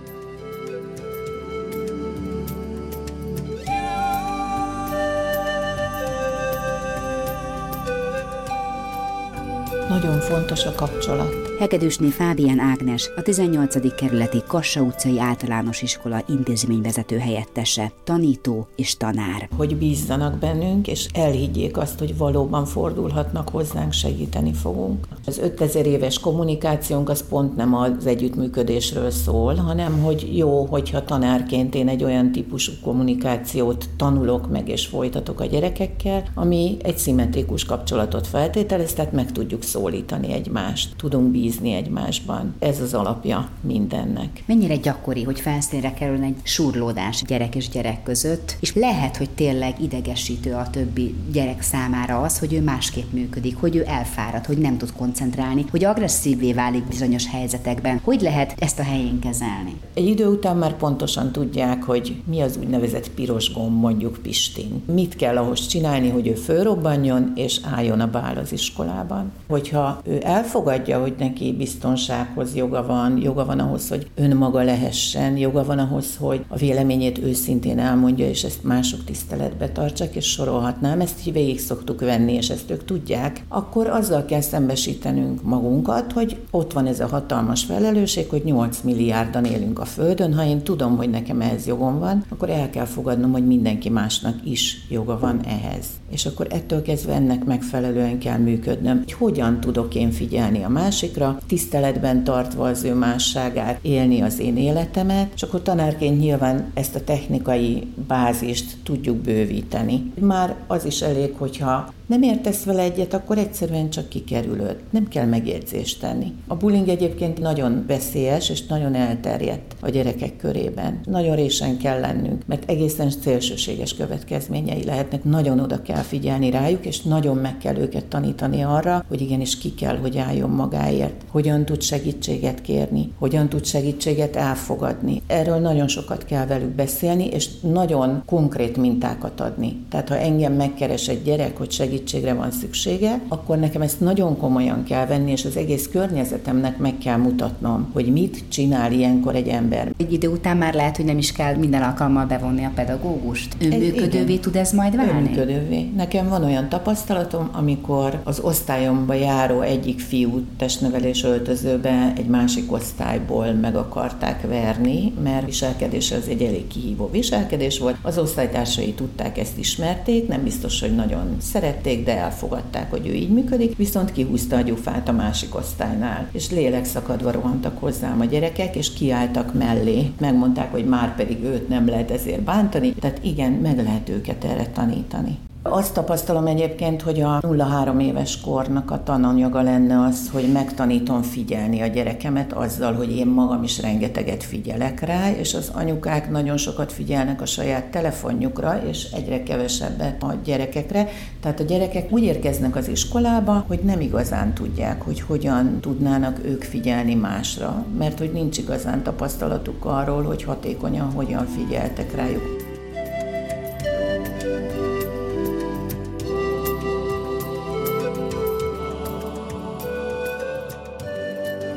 Nagyon 10.03 10.19
fontos 10.19 10.65
a 10.65 10.71
kapcsolat. 10.75 11.52
Hegedűsné 11.59 12.09
Fábián 12.09 12.59
Ágnes, 12.59 13.09
a 13.15 13.21
18. 13.21 13.95
kerületi 13.95 14.37
Kassa 14.47 14.81
utcai 14.81 15.19
általános 15.19 15.81
iskola 15.81 16.23
intézményvezető 16.29 17.17
helyettese, 17.17 17.91
tanító 18.03 18.67
és 18.75 18.97
tanár. 18.97 19.49
Hogy 19.57 19.75
bízzanak 19.75 20.37
bennünk, 20.37 20.87
és 20.87 21.07
elhiggyék 21.13 21.77
azt, 21.77 21.99
hogy 21.99 22.17
valóban 22.17 22.65
fordulhatnak 22.65 23.49
hozzánk, 23.49 23.91
segíteni 23.91 24.53
fogunk. 24.53 25.07
Az 25.25 25.37
5000 25.37 25.85
éves 25.85 26.19
kommunikációnk 26.19 27.09
az 27.09 27.27
pont 27.29 27.55
nem 27.55 27.75
az 27.75 28.05
együttműködésről 28.05 29.09
szól, 29.09 29.55
hanem 29.55 30.01
hogy 30.01 30.37
jó, 30.37 30.65
hogyha 30.65 31.05
tanárként 31.05 31.75
én 31.75 31.87
egy 31.87 32.03
olyan 32.03 32.31
típusú 32.31 32.71
kommunikációt 32.81 33.89
tanulok 33.97 34.49
meg 34.49 34.69
és 34.69 34.85
folytatok 34.85 35.39
a 35.39 35.45
gyerekekkel, 35.45 36.23
ami 36.35 36.77
egy 36.81 36.97
szimmetrikus 36.97 37.65
kapcsolatot 37.65 38.27
feltételez, 38.27 38.93
tehát 38.93 39.11
meg 39.11 39.31
tudjuk 39.31 39.63
szólítani 39.63 40.31
egymást, 40.31 40.95
tudunk 40.95 41.31
bízni 41.31 41.41
egymásban. 41.73 42.55
Ez 42.59 42.79
az 42.79 42.93
alapja 42.93 43.49
mindennek. 43.61 44.43
Mennyire 44.45 44.75
gyakori, 44.75 45.23
hogy 45.23 45.39
felszínre 45.39 45.93
kerül 45.93 46.23
egy 46.23 46.35
surlódás 46.43 47.23
gyerek 47.27 47.55
és 47.55 47.69
gyerek 47.69 48.03
között, 48.03 48.57
és 48.59 48.75
lehet, 48.75 49.17
hogy 49.17 49.29
tényleg 49.29 49.81
idegesítő 49.81 50.53
a 50.53 50.69
többi 50.69 51.15
gyerek 51.31 51.61
számára 51.61 52.21
az, 52.21 52.39
hogy 52.39 52.53
ő 52.53 52.61
másképp 52.61 53.11
működik, 53.11 53.57
hogy 53.57 53.75
ő 53.75 53.83
elfárad, 53.87 54.45
hogy 54.45 54.57
nem 54.57 54.77
tud 54.77 54.93
koncentrálni, 54.93 55.65
hogy 55.71 55.83
agresszívvé 55.83 56.53
válik 56.53 56.83
bizonyos 56.83 57.29
helyzetekben. 57.29 57.99
Hogy 58.03 58.21
lehet 58.21 58.55
ezt 58.59 58.79
a 58.79 58.83
helyén 58.83 59.19
kezelni? 59.19 59.73
Egy 59.93 60.07
idő 60.07 60.27
után 60.27 60.57
már 60.57 60.75
pontosan 60.75 61.31
tudják, 61.31 61.83
hogy 61.83 62.21
mi 62.25 62.41
az 62.41 62.57
úgynevezett 62.57 63.09
piros 63.09 63.53
gomb, 63.53 63.79
mondjuk 63.79 64.19
Pistin. 64.21 64.83
Mit 64.93 65.15
kell 65.15 65.37
ahhoz 65.37 65.67
csinálni, 65.67 66.09
hogy 66.09 66.27
ő 66.27 66.33
fölrobbanjon 66.33 67.31
és 67.35 67.59
álljon 67.75 67.99
a 67.99 68.07
bál 68.07 68.37
az 68.37 68.51
iskolában. 68.51 69.31
Hogyha 69.47 70.01
ő 70.03 70.21
elfogadja, 70.23 71.01
hogy 71.01 71.13
neki 71.17 71.32
biztonsághoz 71.57 72.55
joga 72.55 72.85
van, 72.85 73.17
joga 73.17 73.45
van 73.45 73.59
ahhoz, 73.59 73.89
hogy 73.89 74.07
önmaga 74.15 74.63
lehessen, 74.63 75.37
joga 75.37 75.63
van 75.65 75.79
ahhoz, 75.79 76.15
hogy 76.19 76.45
a 76.47 76.57
véleményét 76.57 77.17
őszintén 77.17 77.79
elmondja, 77.79 78.27
és 78.27 78.43
ezt 78.43 78.63
mások 78.63 79.03
tiszteletbe 79.03 79.69
tartsák, 79.69 80.15
és 80.15 80.25
sorolhatnám, 80.25 80.99
ezt 80.99 81.27
így 81.27 81.33
végig 81.33 81.59
szoktuk 81.59 81.99
venni, 81.99 82.33
és 82.33 82.49
ezt 82.49 82.71
ők 82.71 82.85
tudják, 82.85 83.45
akkor 83.47 83.87
azzal 83.87 84.25
kell 84.25 84.41
szembesítenünk 84.41 85.43
magunkat, 85.43 86.11
hogy 86.11 86.37
ott 86.51 86.73
van 86.73 86.87
ez 86.87 86.99
a 86.99 87.07
hatalmas 87.07 87.63
felelősség, 87.63 88.29
hogy 88.29 88.43
8 88.43 88.81
milliárdan 88.83 89.45
élünk 89.45 89.79
a 89.79 89.85
Földön, 89.85 90.33
ha 90.33 90.45
én 90.45 90.61
tudom, 90.61 90.97
hogy 90.97 91.09
nekem 91.09 91.41
ehhez 91.41 91.67
jogom 91.67 91.99
van, 91.99 92.25
akkor 92.29 92.49
el 92.49 92.69
kell 92.69 92.85
fogadnom, 92.85 93.31
hogy 93.31 93.47
mindenki 93.47 93.89
másnak 93.89 94.35
is 94.43 94.85
joga 94.89 95.19
van 95.19 95.41
ehhez. 95.45 95.85
És 96.09 96.25
akkor 96.25 96.47
ettől 96.49 96.81
kezdve 96.81 97.13
ennek 97.13 97.45
megfelelően 97.45 98.19
kell 98.19 98.37
működnöm. 98.37 98.97
Hogy 98.97 99.13
hogyan 99.13 99.59
tudok 99.59 99.95
én 99.95 100.11
figyelni 100.11 100.63
a 100.63 100.69
másikra, 100.69 101.22
tiszteletben 101.47 102.23
tartva 102.23 102.67
az 102.67 102.83
ő 102.83 102.93
másságát, 102.93 103.79
élni 103.81 104.21
az 104.21 104.39
én 104.39 104.57
életemet, 104.57 105.31
és 105.35 105.43
akkor 105.43 105.61
tanárként 105.61 106.19
nyilván 106.19 106.71
ezt 106.73 106.95
a 106.95 107.03
technikai 107.03 107.87
bázist 108.07 108.77
tudjuk 108.83 109.17
bővíteni. 109.17 110.11
Már 110.19 110.55
az 110.67 110.85
is 110.85 111.01
elég, 111.01 111.33
hogyha 111.37 111.93
nem 112.07 112.21
értesz 112.21 112.63
vele 112.63 112.81
egyet, 112.81 113.13
akkor 113.13 113.37
egyszerűen 113.37 113.89
csak 113.89 114.09
kikerülöd. 114.09 114.75
Nem 114.89 115.07
kell 115.07 115.25
megjegyzést 115.25 115.99
tenni. 115.99 116.33
A 116.47 116.55
bullying 116.55 116.87
egyébként 116.87 117.39
nagyon 117.39 117.83
veszélyes 117.87 118.49
és 118.49 118.65
nagyon 118.65 118.95
elterjedt 118.95 119.75
a 119.79 119.89
gyerekek 119.89 120.37
körében. 120.37 120.99
Nagyon 121.05 121.35
résen 121.35 121.77
kell 121.77 121.99
lennünk, 121.99 122.43
mert 122.45 122.69
egészen 122.69 123.09
szélsőséges 123.09 123.95
következményei 123.95 124.83
lehetnek. 124.83 125.23
Nagyon 125.23 125.59
oda 125.59 125.81
kell 125.81 126.01
figyelni 126.01 126.49
rájuk, 126.49 126.85
és 126.85 127.01
nagyon 127.01 127.37
meg 127.37 127.57
kell 127.57 127.77
őket 127.77 128.05
tanítani 128.05 128.61
arra, 128.61 129.05
hogy 129.07 129.21
igenis 129.21 129.57
ki 129.57 129.73
kell, 129.73 129.97
hogy 129.97 130.17
álljon 130.17 130.49
magáért. 130.49 131.21
Hogyan 131.31 131.65
tud 131.65 131.81
segítséget 131.81 132.61
kérni, 132.61 133.11
hogyan 133.19 133.49
tud 133.49 133.65
segítséget 133.65 134.35
elfogadni. 134.35 135.21
Erről 135.27 135.57
nagyon 135.57 135.87
sokat 135.87 136.25
kell 136.25 136.45
velük 136.45 136.75
beszélni, 136.75 137.25
és 137.25 137.49
nagyon 137.61 138.23
konkrét 138.25 138.77
mintákat 138.77 139.39
adni. 139.39 139.85
Tehát 139.89 140.09
ha 140.09 140.17
engem 140.17 140.53
megkeres 140.53 141.07
egy 141.07 141.23
gyerek, 141.23 141.57
hogy 141.57 141.71
segít 141.71 141.92
segítségre 141.93 142.33
van 142.33 142.51
szüksége, 142.51 143.21
akkor 143.27 143.57
nekem 143.57 143.81
ezt 143.81 143.99
nagyon 143.99 144.37
komolyan 144.37 144.83
kell 144.83 145.05
venni, 145.05 145.31
és 145.31 145.45
az 145.45 145.57
egész 145.57 145.89
környezetemnek 145.91 146.77
meg 146.77 146.97
kell 146.97 147.17
mutatnom, 147.17 147.89
hogy 147.93 148.11
mit 148.11 148.43
csinál 148.47 148.91
ilyenkor 148.91 149.35
egy 149.35 149.47
ember. 149.47 149.93
Egy 149.97 150.13
idő 150.13 150.27
után 150.27 150.57
már 150.57 150.73
lehet, 150.73 150.95
hogy 150.95 151.05
nem 151.05 151.17
is 151.17 151.31
kell 151.31 151.55
minden 151.55 151.81
alkalommal 151.81 152.25
bevonni 152.25 152.63
a 152.63 152.71
pedagógust. 152.75 153.55
Önműködővé 153.59 154.35
tud 154.35 154.55
ez 154.55 154.71
majd 154.71 154.95
válni? 154.95 155.11
Önműködővé. 155.11 155.91
Nekem 155.95 156.29
van 156.29 156.43
olyan 156.43 156.69
tapasztalatom, 156.69 157.49
amikor 157.51 158.21
az 158.23 158.39
osztályomba 158.39 159.13
járó 159.13 159.61
egyik 159.61 159.99
fiú 159.99 160.41
testnevelés 160.57 161.23
öltözőbe 161.23 162.13
egy 162.17 162.27
másik 162.27 162.71
osztályból 162.71 163.51
meg 163.51 163.75
akarták 163.75 164.47
verni, 164.47 165.13
mert 165.23 165.45
viselkedése 165.45 166.15
az 166.15 166.27
egy 166.27 166.41
elég 166.41 166.67
kihívó 166.67 167.09
viselkedés 167.11 167.79
volt. 167.79 167.95
Az 168.01 168.17
osztálytársai 168.17 168.93
tudták 168.93 169.37
ezt 169.37 169.57
ismerték, 169.57 170.27
nem 170.27 170.43
biztos, 170.43 170.79
hogy 170.79 170.95
nagyon 170.95 171.35
szerették, 171.39 171.82
szerették, 171.83 172.05
de 172.05 172.17
elfogadták, 172.17 172.89
hogy 172.89 173.07
ő 173.07 173.13
így 173.13 173.29
működik, 173.29 173.77
viszont 173.77 174.11
kihúzta 174.11 174.55
a 174.55 174.61
gyufát 174.61 175.07
a 175.07 175.11
másik 175.11 175.55
osztálynál, 175.55 176.29
és 176.31 176.49
lélekszakadva 176.49 177.31
rohantak 177.31 177.79
hozzám 177.79 178.19
a 178.19 178.25
gyerekek, 178.25 178.75
és 178.75 178.93
kiálltak 178.93 179.53
mellé. 179.53 180.11
Megmondták, 180.19 180.71
hogy 180.71 180.85
már 180.85 181.15
pedig 181.15 181.43
őt 181.43 181.67
nem 181.67 181.87
lehet 181.87 182.11
ezért 182.11 182.41
bántani, 182.41 182.93
tehát 182.93 183.19
igen, 183.23 183.51
meg 183.51 183.83
lehet 183.83 184.09
őket 184.09 184.43
erre 184.43 184.65
tanítani. 184.65 185.37
Azt 185.65 185.93
tapasztalom 185.93 186.45
egyébként, 186.47 187.01
hogy 187.01 187.21
a 187.21 187.39
0-3 187.41 188.01
éves 188.01 188.41
kornak 188.41 188.91
a 188.91 189.03
tananyaga 189.03 189.61
lenne 189.61 190.05
az, 190.05 190.29
hogy 190.31 190.51
megtanítom 190.51 191.21
figyelni 191.21 191.81
a 191.81 191.87
gyerekemet 191.87 192.53
azzal, 192.53 192.93
hogy 192.93 193.15
én 193.15 193.27
magam 193.27 193.63
is 193.63 193.81
rengeteget 193.81 194.43
figyelek 194.43 194.99
rá, 194.99 195.31
és 195.31 195.53
az 195.53 195.71
anyukák 195.73 196.31
nagyon 196.31 196.57
sokat 196.57 196.91
figyelnek 196.91 197.41
a 197.41 197.45
saját 197.45 197.85
telefonjukra, 197.85 198.81
és 198.89 199.11
egyre 199.11 199.43
kevesebbet 199.43 200.23
a 200.23 200.33
gyerekekre. 200.43 201.07
Tehát 201.41 201.59
a 201.59 201.63
gyerekek 201.63 202.11
úgy 202.11 202.23
érkeznek 202.23 202.75
az 202.75 202.87
iskolába, 202.87 203.63
hogy 203.67 203.79
nem 203.83 203.99
igazán 203.99 204.53
tudják, 204.53 205.01
hogy 205.01 205.21
hogyan 205.21 205.79
tudnának 205.81 206.39
ők 206.45 206.63
figyelni 206.63 207.15
másra, 207.15 207.85
mert 207.97 208.19
hogy 208.19 208.31
nincs 208.31 208.57
igazán 208.57 209.03
tapasztalatuk 209.03 209.85
arról, 209.85 210.23
hogy 210.23 210.43
hatékonyan 210.43 211.11
hogyan 211.11 211.45
figyeltek 211.45 212.15
rájuk. 212.15 212.62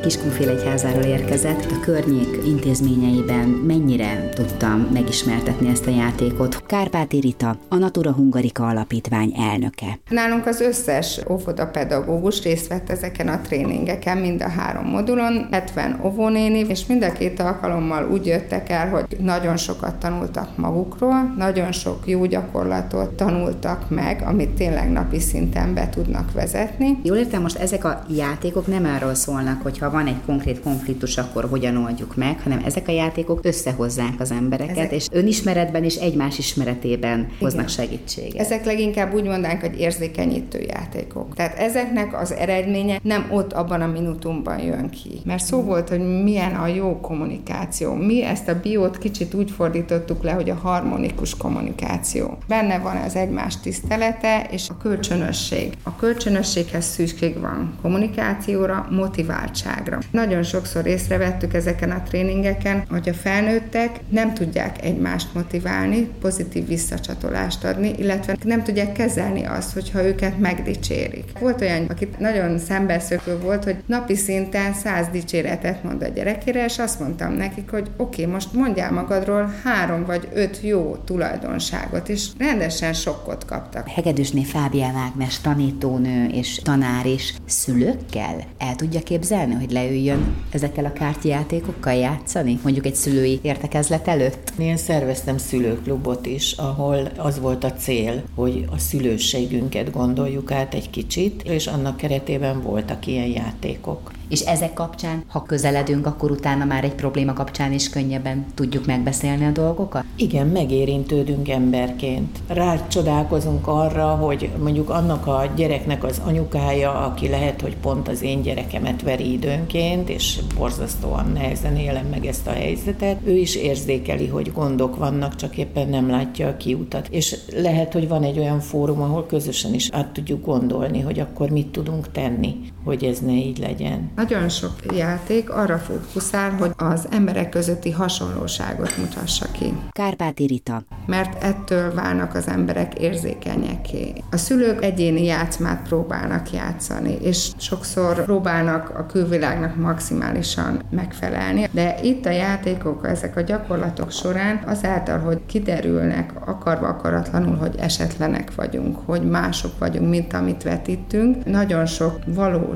Kiskunfélegyházáról 0.07 1.03
érkezett, 1.03 1.67
a 1.71 1.81
környék 1.81 2.39
intézményeiben 2.45 3.49
mennyire 3.49 4.29
tudtam 4.29 4.89
megismertetni 4.93 5.69
ezt 5.69 5.87
a 5.87 5.91
játékot. 5.91 6.67
Kárpáti 6.67 7.21
Rita, 7.21 7.57
a 7.69 7.77
Natura 7.77 8.13
Hungarika 8.13 8.67
Alapítvány 8.67 9.35
elnöke. 9.39 9.99
Nálunk 10.09 10.47
az 10.47 10.61
összes 10.61 11.21
óvoda 11.31 11.67
pedagógus 11.67 12.43
részt 12.43 12.69
vett 12.69 12.91
ezeken 12.91 13.29
a 13.29 13.41
tréningeken, 13.41 14.19
mind 14.19 14.43
a 14.43 14.49
három 14.49 14.85
modulon, 14.85 15.49
70 15.51 16.01
óvónéni, 16.05 16.59
és 16.59 16.87
mind 16.87 17.03
a 17.03 17.13
két 17.13 17.41
alkalommal 17.41 18.11
úgy 18.11 18.27
jöttek 18.27 18.71
el, 18.71 18.89
hogy 18.89 19.05
nagyon 19.21 19.57
sokat 19.57 19.95
tanultak 19.97 20.57
magukról, 20.57 21.35
nagyon 21.37 21.73
sok 21.73 21.99
jó 22.05 22.25
gyakorlatot 22.25 23.11
tanultak 23.11 23.91
meg, 23.91 24.23
amit 24.27 24.51
tényleg 24.51 24.91
napi 24.91 25.21
szinten 25.21 25.75
be 25.75 25.89
tudnak 25.89 26.33
vezetni. 26.33 26.99
Jól 27.03 27.17
értem, 27.17 27.43
most 27.43 27.59
ezek 27.59 27.85
a 27.85 28.03
játékok 28.17 28.67
nem 28.67 28.85
arról 28.85 29.15
szólnak, 29.15 29.63
hogy 29.63 29.79
ha 29.79 29.95
van 29.97 30.07
egy 30.07 30.21
konkrét 30.27 30.61
konfliktus, 30.61 31.17
akkor 31.17 31.45
hogyan 31.45 31.77
oldjuk 31.77 32.17
meg, 32.17 32.41
hanem 32.43 32.63
ezek 32.65 32.89
a 32.89 32.93
játékok 32.93 33.41
összehozzák 33.43 34.15
az 34.21 34.31
embereket, 34.31 34.77
ezek... 34.77 34.93
és 34.93 35.07
önismeretben 35.11 35.85
és 35.85 35.95
egymás 35.95 36.39
ismeretében 36.39 37.19
Igen. 37.19 37.31
hoznak 37.39 37.69
segítséget. 37.69 38.41
Ezek 38.41 38.65
leginkább 38.65 39.15
úgy 39.15 39.25
mondanánk, 39.25 39.61
hogy 39.61 39.81
érzékenyítő 39.81 40.61
játékok. 40.61 41.35
Tehát 41.35 41.59
ezeknek 41.59 42.21
az 42.21 42.33
eredménye 42.33 42.99
nem 43.03 43.27
ott 43.31 43.53
abban 43.53 43.81
a 43.81 43.87
minutumban 43.87 44.59
jön 44.59 44.91
ki. 44.91 45.21
Mert 45.25 45.45
szó 45.45 45.63
volt, 45.63 45.89
hogy 45.89 46.23
milyen 46.23 46.55
a 46.55 46.67
jó 46.67 47.01
kommunikáció. 47.01 47.95
Mi 47.95 48.25
ezt 48.25 48.49
a 48.49 48.61
biót 48.61 48.99
kicsit 48.99 49.35
úgy 49.35 49.51
fordítottuk 49.51 50.23
le, 50.23 50.33
hogy 50.33 50.51
a 50.51 50.55
harmonikus 50.55 51.37
kommunikáció. 51.37 52.39
Benne 52.49 52.79
van 52.79 52.97
az 52.97 53.17
egymás 53.17 53.61
tisztelete 53.61 54.47
és 54.51 54.69
a 54.69 54.77
kölcsönösség. 54.77 55.73
A 55.83 55.97
kölcsönösséghez 55.97 56.85
szükség 56.85 57.41
van 57.41 57.75
kommunikációra, 57.83 58.87
motiváltság 58.91 59.86
világra. 59.87 59.99
Nagyon 60.11 60.43
sokszor 60.43 60.87
észrevettük 60.87 61.55
ezeken 61.55 61.91
a 61.91 62.03
tréningeken, 62.03 62.85
hogy 62.91 63.09
a 63.09 63.15
felnőttek 63.15 64.01
nem 64.09 64.35
tudják 64.35 64.85
egymást 64.85 65.35
motiválni, 65.35 66.09
pozitív 66.21 66.67
visszacsatolást 66.67 67.65
adni, 67.65 67.93
illetve 67.99 68.37
nem 68.43 68.63
tudják 68.63 68.93
kezelni 68.93 69.45
azt, 69.45 69.73
hogyha 69.73 70.05
őket 70.05 70.39
megdicsérik. 70.39 71.25
Volt 71.41 71.61
olyan, 71.61 71.87
akit 71.89 72.19
nagyon 72.19 72.59
szembeszökő 72.59 73.39
volt, 73.39 73.65
hogy 73.65 73.77
napi 73.87 74.15
szinten 74.15 74.73
száz 74.73 75.07
dicséretet 75.13 75.83
mond 75.83 76.03
a 76.03 76.09
gyerekére, 76.09 76.65
és 76.65 76.79
azt 76.79 77.01
mondtam 77.01 77.33
nekik, 77.33 77.71
hogy 77.71 77.91
oké, 77.97 78.23
okay, 78.23 78.35
most 78.35 78.53
mondjál 78.53 78.93
magadról 78.93 79.55
három 79.65 80.05
vagy 80.05 80.29
öt 80.35 80.61
jó 80.63 80.97
tulajdonságot, 81.05 82.09
és 82.09 82.27
rendesen 82.39 82.93
sokkot 82.93 83.45
kaptak. 83.45 83.89
Hegedűsné 83.89 84.43
Fábián 84.43 84.95
Ágnes 84.95 85.41
tanítónő 85.41 86.27
és 86.27 86.61
tanár 86.63 87.07
is 87.07 87.35
szülőkkel 87.47 88.45
el 88.59 88.75
tudja 88.75 89.01
képzelni, 89.01 89.55
hogy 89.55 89.71
leüljön 89.77 90.35
ezekkel 90.51 90.85
a 90.85 90.93
kártyátékokkal 90.93 91.95
játszani? 91.95 92.59
Mondjuk 92.63 92.87
egy 92.87 92.95
szülői 92.95 93.39
értekezlet 93.43 94.09
előtt? 94.09 94.53
Én 94.59 94.77
szerveztem 94.77 95.39
szülőklubot 95.39 96.27
is, 96.27 96.53
ahol 96.53 97.09
az 97.17 97.41
volt 97.41 97.65
a 97.65 97.73
cél, 97.73 98.23
hogy 98.35 98.65
a 98.71 98.79
szülőségünket 98.79 99.91
gondoljuk 99.91 100.51
át 100.51 100.75
egy 100.75 100.91
kicsit, 100.91 101.43
és 101.43 101.67
annak 101.67 101.97
keretében 101.97 102.63
voltak 102.63 103.07
ilyen 103.07 103.29
játékok. 103.29 104.11
És 104.29 104.41
ezek 104.41 104.73
kapcsán, 104.73 105.25
ha 105.29 105.43
közeledünk, 105.43 106.07
akkor 106.07 106.31
utána 106.31 106.65
már 106.65 106.85
egy 106.85 106.95
probléma 106.95 107.33
kapcsán 107.33 107.73
is 107.73 107.89
könnyebben 107.89 108.47
tudjuk 108.55 108.87
megbeszélni 108.87 109.45
a 109.45 109.51
dolgokat? 109.51 110.05
Igen, 110.17 110.47
megérintődünk 110.47 111.49
emberként. 111.49 112.39
Rácsodálkozunk 112.49 113.67
arra, 113.67 114.07
hogy 114.07 114.51
mondjuk 114.63 114.91
annak 114.91 115.27
a 115.27 115.53
gyereknek 115.57 116.05
az 116.05 116.21
anyukája, 116.25 116.93
aki 116.93 117.29
lehet, 117.29 117.61
hogy 117.61 117.77
pont 117.77 118.09
az 118.09 118.23
én 118.23 118.43
gyerekemet 118.43 119.03
veri 119.03 119.33
időnként, 119.33 120.09
és 120.09 120.39
borzasztóan 120.59 121.31
nehezen 121.33 121.77
élem 121.77 122.07
meg 122.07 122.27
ezt 122.27 122.47
a 122.47 122.53
helyzetet, 122.53 123.17
ő 123.25 123.37
is 123.37 123.55
érzékeli, 123.57 124.27
hogy 124.27 124.53
gondok 124.53 124.97
vannak, 124.97 125.35
csak 125.35 125.57
éppen 125.57 125.89
nem 125.89 126.11
látja 126.11 126.49
a 126.49 126.57
kiutat. 126.57 127.09
És 127.11 127.37
lehet, 127.53 127.93
hogy 127.93 128.09
van 128.09 128.23
egy 128.23 128.39
olyan 128.39 128.61
fórum, 128.61 129.03
ahol 129.03 129.27
közösen 129.27 129.75
is 129.75 129.89
át 129.93 130.09
tudjuk 130.13 130.45
gondolni, 130.45 131.01
hogy 131.01 131.21
akkor 131.21 131.51
mit 131.51 131.67
tudunk 131.67 132.13
tenni, 132.13 132.57
hogy 132.87 133.05
ez 133.05 133.19
ne 133.19 133.33
így 133.33 133.59
legyen. 133.59 134.11
Nagyon 134.17 134.49
sok 134.49 134.73
játék 134.97 135.51
arra 135.51 135.79
fókuszál, 135.79 136.51
hogy 136.51 136.71
az 136.77 137.07
emberek 137.11 137.49
közötti 137.49 137.91
hasonlóságot 137.91 138.97
mutassa 138.97 139.47
ki. 139.53 139.73
Kárpáti 139.91 140.47
Rita. 140.47 140.83
Mert 141.07 141.43
ettől 141.43 141.95
válnak 141.95 142.35
az 142.35 142.49
emberek 142.49 142.95
érzékenyeké. 142.95 144.13
A 144.31 144.37
szülők 144.37 144.85
egyéni 144.85 145.25
játszmát 145.25 145.89
próbálnak 145.89 146.53
játszani, 146.53 147.17
és 147.21 147.51
sokszor 147.57 148.25
próbálnak 148.25 148.99
a 148.99 149.07
külvilágnak 149.07 149.77
maximálisan 149.77 150.83
megfelelni, 150.91 151.69
de 151.73 151.99
itt 152.03 152.27
a 152.27 152.31
játékok, 152.31 153.07
ezek 153.09 153.37
a 153.37 153.41
gyakorlatok 153.41 154.11
során 154.11 154.63
azáltal, 154.67 155.19
hogy 155.19 155.41
kiderülnek 155.47 156.33
akarva 156.47 156.87
akaratlanul, 156.87 157.57
hogy 157.57 157.75
esetlenek 157.79 158.55
vagyunk, 158.55 158.97
hogy 159.05 159.23
mások 159.23 159.79
vagyunk, 159.79 160.09
mint 160.09 160.33
amit 160.33 160.63
vetítünk, 160.63 161.45
nagyon 161.45 161.87
sok 161.87 162.19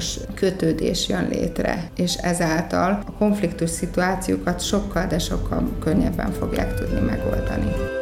valós 0.01 0.19
kötődés 0.35 1.09
jön 1.09 1.29
létre, 1.29 1.91
és 1.97 2.15
ezáltal 2.15 3.03
a 3.07 3.13
konfliktus 3.13 3.71
szituációkat 3.71 4.61
sokkal, 4.61 5.07
de 5.07 5.19
sokkal 5.19 5.69
könnyebben 5.81 6.33
fogják 6.33 6.75
tudni 6.75 7.01
megoldani. 7.01 8.00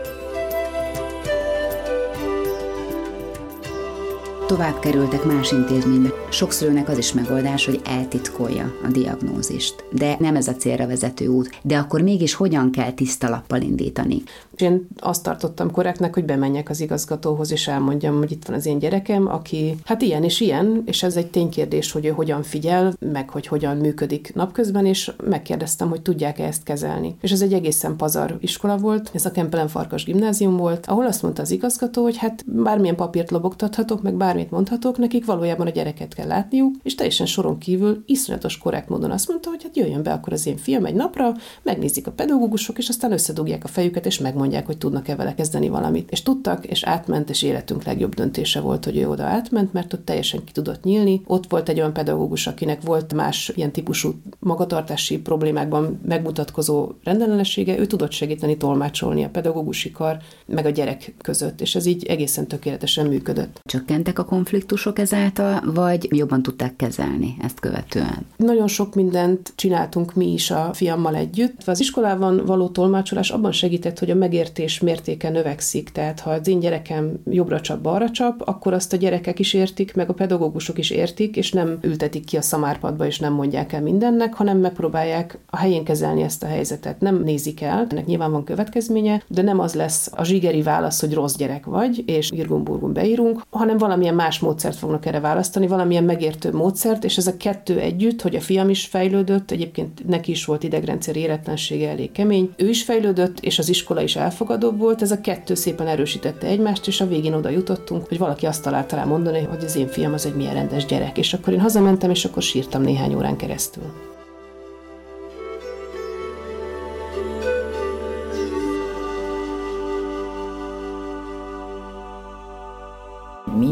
Tovább 4.48 4.78
kerültek 4.78 5.24
más 5.24 5.52
intézménybe. 5.52 6.08
Sok 6.30 6.52
szülőnek 6.52 6.88
az 6.88 6.98
is 6.98 7.12
megoldás, 7.12 7.64
hogy 7.64 7.80
eltitkolja 7.84 8.72
a 8.84 8.88
diagnózist. 8.90 9.84
De 9.90 10.16
nem 10.18 10.36
ez 10.36 10.48
a 10.48 10.54
célra 10.54 10.86
vezető 10.86 11.26
út. 11.26 11.50
De 11.62 11.76
akkor 11.76 12.00
mégis 12.00 12.34
hogyan 12.34 12.70
kell 12.70 12.92
tiszta 12.92 13.28
lappal 13.28 13.60
indítani? 13.60 14.22
Én 14.56 14.88
azt 14.98 15.22
tartottam 15.22 15.70
korrektnek, 15.70 16.14
hogy 16.14 16.24
bemenjek 16.24 16.70
az 16.70 16.80
igazgatóhoz, 16.80 17.52
és 17.52 17.68
elmondjam, 17.68 18.16
hogy 18.16 18.32
itt 18.32 18.44
van 18.44 18.56
az 18.56 18.66
én 18.66 18.78
gyerekem, 18.78 19.26
aki 19.26 19.76
hát 19.84 20.02
ilyen 20.02 20.24
és 20.24 20.40
ilyen, 20.40 20.82
és 20.86 21.02
ez 21.02 21.16
egy 21.16 21.30
ténykérdés, 21.30 21.92
hogy 21.92 22.06
ő 22.06 22.10
hogyan 22.10 22.42
figyel, 22.42 22.94
meg 23.12 23.30
hogy 23.30 23.46
hogyan 23.46 23.76
működik 23.76 24.34
napközben, 24.34 24.86
és 24.86 25.12
megkérdeztem, 25.24 25.88
hogy 25.88 26.02
tudják-e 26.02 26.44
ezt 26.44 26.62
kezelni. 26.62 27.16
És 27.20 27.30
ez 27.30 27.42
egy 27.42 27.52
egészen 27.52 27.96
pazar 27.96 28.36
iskola 28.40 28.76
volt, 28.76 29.10
ez 29.14 29.24
a 29.24 29.30
Kempelen 29.30 29.68
Farkas 29.68 30.04
gimnázium 30.04 30.56
volt, 30.56 30.86
ahol 30.86 31.06
azt 31.06 31.22
mondta 31.22 31.42
az 31.42 31.50
igazgató, 31.50 32.02
hogy 32.02 32.16
hát 32.16 32.44
bármilyen 32.46 32.96
papírt 32.96 33.30
lobogtathatok, 33.30 34.02
meg 34.02 34.14
bár 34.14 34.36
bármit 34.38 34.57
mondhatok, 34.57 34.99
nekik 34.99 35.25
valójában 35.25 35.66
a 35.66 35.71
gyereket 35.71 36.14
kell 36.14 36.26
látniuk, 36.26 36.75
és 36.83 36.95
teljesen 36.95 37.26
soron 37.26 37.59
kívül 37.59 38.02
iszonyatos 38.07 38.59
korrekt 38.59 38.88
módon 38.88 39.11
azt 39.11 39.28
mondta, 39.28 39.49
hogy 39.49 39.62
hát 39.62 39.76
jöjjön 39.76 40.02
be 40.02 40.12
akkor 40.12 40.33
az 40.33 40.47
én 40.47 40.57
fiam 40.57 40.85
egy 40.85 40.95
napra, 40.95 41.35
megnézik 41.62 42.07
a 42.07 42.11
pedagógusok, 42.11 42.78
és 42.78 42.88
aztán 42.88 43.12
összedugják 43.12 43.64
a 43.64 43.68
fejüket, 43.68 44.07
és 44.07 44.18
megmondják, 44.18 44.66
hogy 44.66 44.78
tudnak-e 44.78 45.16
vele 45.16 45.35
kezdeni 45.35 45.68
valamit. 45.68 46.11
És 46.11 46.23
tudtak, 46.23 46.66
és 46.66 46.85
átment, 46.85 47.30
és 47.30 47.42
életünk 47.42 47.85
legjobb 47.85 48.14
döntése 48.14 48.61
volt, 48.61 48.85
hogy 48.85 48.97
ő 48.97 49.09
oda 49.09 49.25
átment, 49.25 49.73
mert 49.73 49.92
ott 49.92 50.04
teljesen 50.04 50.45
ki 50.45 50.52
tudott 50.52 50.83
nyílni. 50.83 51.23
Ott 51.26 51.50
volt 51.50 51.68
egy 51.68 51.78
olyan 51.78 51.92
pedagógus, 51.92 52.47
akinek 52.47 52.83
volt 52.83 53.14
más 53.14 53.52
ilyen 53.54 53.73
típusú 53.73 54.12
magatartási 54.38 55.18
problémákban 55.18 56.00
megmutatkozó 56.04 56.92
rendellenessége, 57.04 57.78
ő 57.78 57.87
tudott 57.87 58.12
segíteni 58.12 58.57
tolmácsolni 58.57 59.25
a 59.25 59.28
pedagógusi 59.28 59.90
kar, 59.90 60.16
meg 60.47 60.66
a 60.66 60.71
gyerek 60.71 61.14
között, 61.23 61.61
és 61.61 61.75
ez 61.75 61.87
így 61.87 62.04
egészen 62.04 62.46
tökéletesen 62.46 63.07
működött. 63.07 63.61
Csökkentek 63.64 64.18
a 64.18 64.24
konfliktusok 64.28 64.98
ezáltal, 64.98 65.62
vagy 65.64 66.16
jobban 66.16 66.42
tudták 66.42 66.76
kezelni 66.76 67.36
ezt 67.42 67.60
követően? 67.60 68.26
Nagyon 68.36 68.68
sok 68.68 68.94
mindent 68.94 69.52
csináltunk 69.54 70.14
mi 70.14 70.32
is 70.32 70.50
a 70.50 70.70
fiammal 70.72 71.14
együtt. 71.14 71.62
Az 71.66 71.80
iskolában 71.80 72.42
való 72.46 72.68
tolmácsolás 72.68 73.30
abban 73.30 73.52
segített, 73.52 73.98
hogy 73.98 74.10
a 74.10 74.14
megértés 74.14 74.80
mértéke 74.80 75.30
növekszik. 75.30 75.90
Tehát 75.90 76.20
ha 76.20 76.30
az 76.30 76.48
én 76.48 76.60
gyerekem 76.60 77.12
jobbra 77.30 77.60
csap, 77.60 77.80
balra 77.80 78.10
csap, 78.10 78.42
akkor 78.44 78.72
azt 78.72 78.92
a 78.92 78.96
gyerekek 78.96 79.38
is 79.38 79.54
értik, 79.54 79.94
meg 79.94 80.08
a 80.08 80.14
pedagógusok 80.14 80.78
is 80.78 80.90
értik, 80.90 81.36
és 81.36 81.52
nem 81.52 81.78
ültetik 81.82 82.24
ki 82.24 82.36
a 82.36 82.42
szamárpadba, 82.42 83.06
és 83.06 83.18
nem 83.18 83.32
mondják 83.32 83.72
el 83.72 83.82
mindennek, 83.82 84.34
hanem 84.34 84.58
megpróbálják 84.58 85.38
a 85.50 85.56
helyén 85.56 85.84
kezelni 85.84 86.22
ezt 86.22 86.42
a 86.42 86.46
helyzetet. 86.46 87.00
Nem 87.00 87.22
nézik 87.22 87.60
el, 87.60 87.86
ennek 87.90 88.06
nyilván 88.06 88.32
van 88.32 88.44
következménye, 88.44 89.22
de 89.28 89.42
nem 89.42 89.58
az 89.58 89.74
lesz 89.74 90.10
a 90.14 90.24
zsigeri 90.24 90.62
válasz, 90.62 91.00
hogy 91.00 91.14
rossz 91.14 91.36
gyerek 91.36 91.64
vagy, 91.64 92.02
és 92.06 92.30
irgumburgum 92.30 92.92
beírunk, 92.92 93.42
hanem 93.50 93.78
valamilyen 93.78 94.16
más 94.18 94.38
módszert 94.38 94.76
fognak 94.76 95.07
erre 95.07 95.20
választani, 95.20 95.66
valamilyen 95.66 96.04
megértő 96.04 96.52
módszert, 96.52 97.04
és 97.04 97.16
ez 97.16 97.26
a 97.26 97.37
kettő 97.37 97.78
együtt, 97.78 98.22
hogy 98.22 98.37
a 98.37 98.40
fiam 98.40 98.68
is 98.68 98.87
fejlődött, 98.87 99.50
egyébként 99.50 100.07
neki 100.07 100.31
is 100.31 100.44
volt 100.44 100.62
idegrendszer 100.62 101.16
éretlensége 101.16 101.88
elég 101.88 102.12
kemény, 102.12 102.52
ő 102.57 102.68
is 102.68 102.83
fejlődött, 102.83 103.40
és 103.40 103.59
az 103.59 103.68
iskola 103.68 104.02
is 104.02 104.16
elfogadóbb 104.16 104.78
volt, 104.78 105.02
ez 105.02 105.11
a 105.11 105.20
kettő 105.20 105.54
szépen 105.54 105.87
erősítette 105.87 106.46
egymást, 106.46 106.87
és 106.87 107.00
a 107.00 107.07
végén 107.07 107.35
oda 107.35 107.48
jutottunk, 107.48 108.09
hogy 108.09 108.18
valaki 108.18 108.46
azt 108.46 108.62
találta 108.62 108.96
rá 108.96 109.04
mondani, 109.04 109.42
hogy 109.42 109.64
az 109.64 109.76
én 109.76 109.88
fiam 109.88 110.12
az 110.12 110.26
egy 110.26 110.35
milyen 110.35 110.54
rendes 110.54 110.85
gyerek, 110.85 111.18
és 111.18 111.35
akkor 111.35 111.52
én 111.52 111.61
hazamentem, 111.61 112.11
és 112.11 112.24
akkor 112.24 112.42
sírtam 112.42 112.83
néhány 112.83 113.14
órán 113.14 113.37
keresztül. 113.37 114.08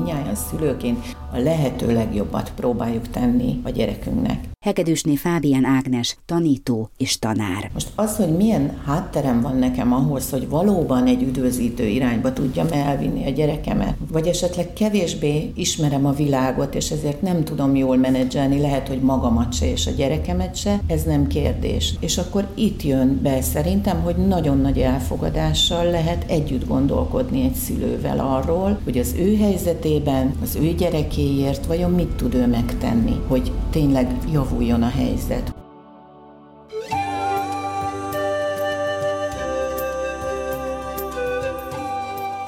Minnyáján 0.06 0.34
szülőként 0.34 1.16
a 1.32 1.38
lehető 1.38 1.92
legjobbat 1.92 2.52
próbáljuk 2.56 3.08
tenni 3.08 3.60
a 3.64 3.70
gyerekünknek. 3.70 4.44
Hegedűsné 4.66 5.16
Fábián 5.16 5.64
Ágnes, 5.64 6.16
tanító 6.24 6.90
és 6.96 7.18
tanár. 7.18 7.70
Most 7.72 7.88
az, 7.94 8.16
hogy 8.16 8.36
milyen 8.36 8.78
hátterem 8.84 9.40
van 9.40 9.56
nekem 9.56 9.92
ahhoz, 9.92 10.30
hogy 10.30 10.48
valóban 10.48 11.06
egy 11.06 11.22
üdvözítő 11.22 11.86
irányba 11.86 12.32
tudjam 12.32 12.66
elvinni 12.70 13.26
a 13.26 13.30
gyerekemet, 13.30 13.94
vagy 14.12 14.26
esetleg 14.26 14.72
kevésbé 14.72 15.52
ismerem 15.54 16.06
a 16.06 16.12
világot, 16.12 16.74
és 16.74 16.90
ezért 16.90 17.22
nem 17.22 17.44
tudom 17.44 17.76
jól 17.76 17.96
menedzselni, 17.96 18.60
lehet, 18.60 18.88
hogy 18.88 19.00
magamat 19.00 19.52
se 19.52 19.70
és 19.70 19.86
a 19.86 19.90
gyerekemet 19.90 20.56
se, 20.56 20.80
ez 20.86 21.02
nem 21.02 21.26
kérdés. 21.26 21.94
És 22.00 22.18
akkor 22.18 22.48
itt 22.54 22.82
jön 22.82 23.20
be 23.22 23.42
szerintem, 23.42 24.00
hogy 24.02 24.16
nagyon 24.16 24.60
nagy 24.60 24.78
elfogadással 24.78 25.90
lehet 25.90 26.24
együtt 26.30 26.66
gondolkodni 26.66 27.42
egy 27.42 27.54
szülővel 27.54 28.18
arról, 28.18 28.78
hogy 28.84 28.98
az 28.98 29.14
ő 29.18 29.36
helyzetében, 29.96 30.34
az 30.42 30.56
ő 30.56 30.72
gyerekéért 30.74 31.66
vajon 31.66 31.90
mit 31.90 32.08
tud 32.08 32.34
ő 32.34 32.46
megtenni, 32.46 33.20
hogy 33.28 33.52
tényleg 33.70 34.16
javul 34.32 34.32
javuljon 34.32 34.82
a 34.82 34.88
helyzet. 34.88 35.54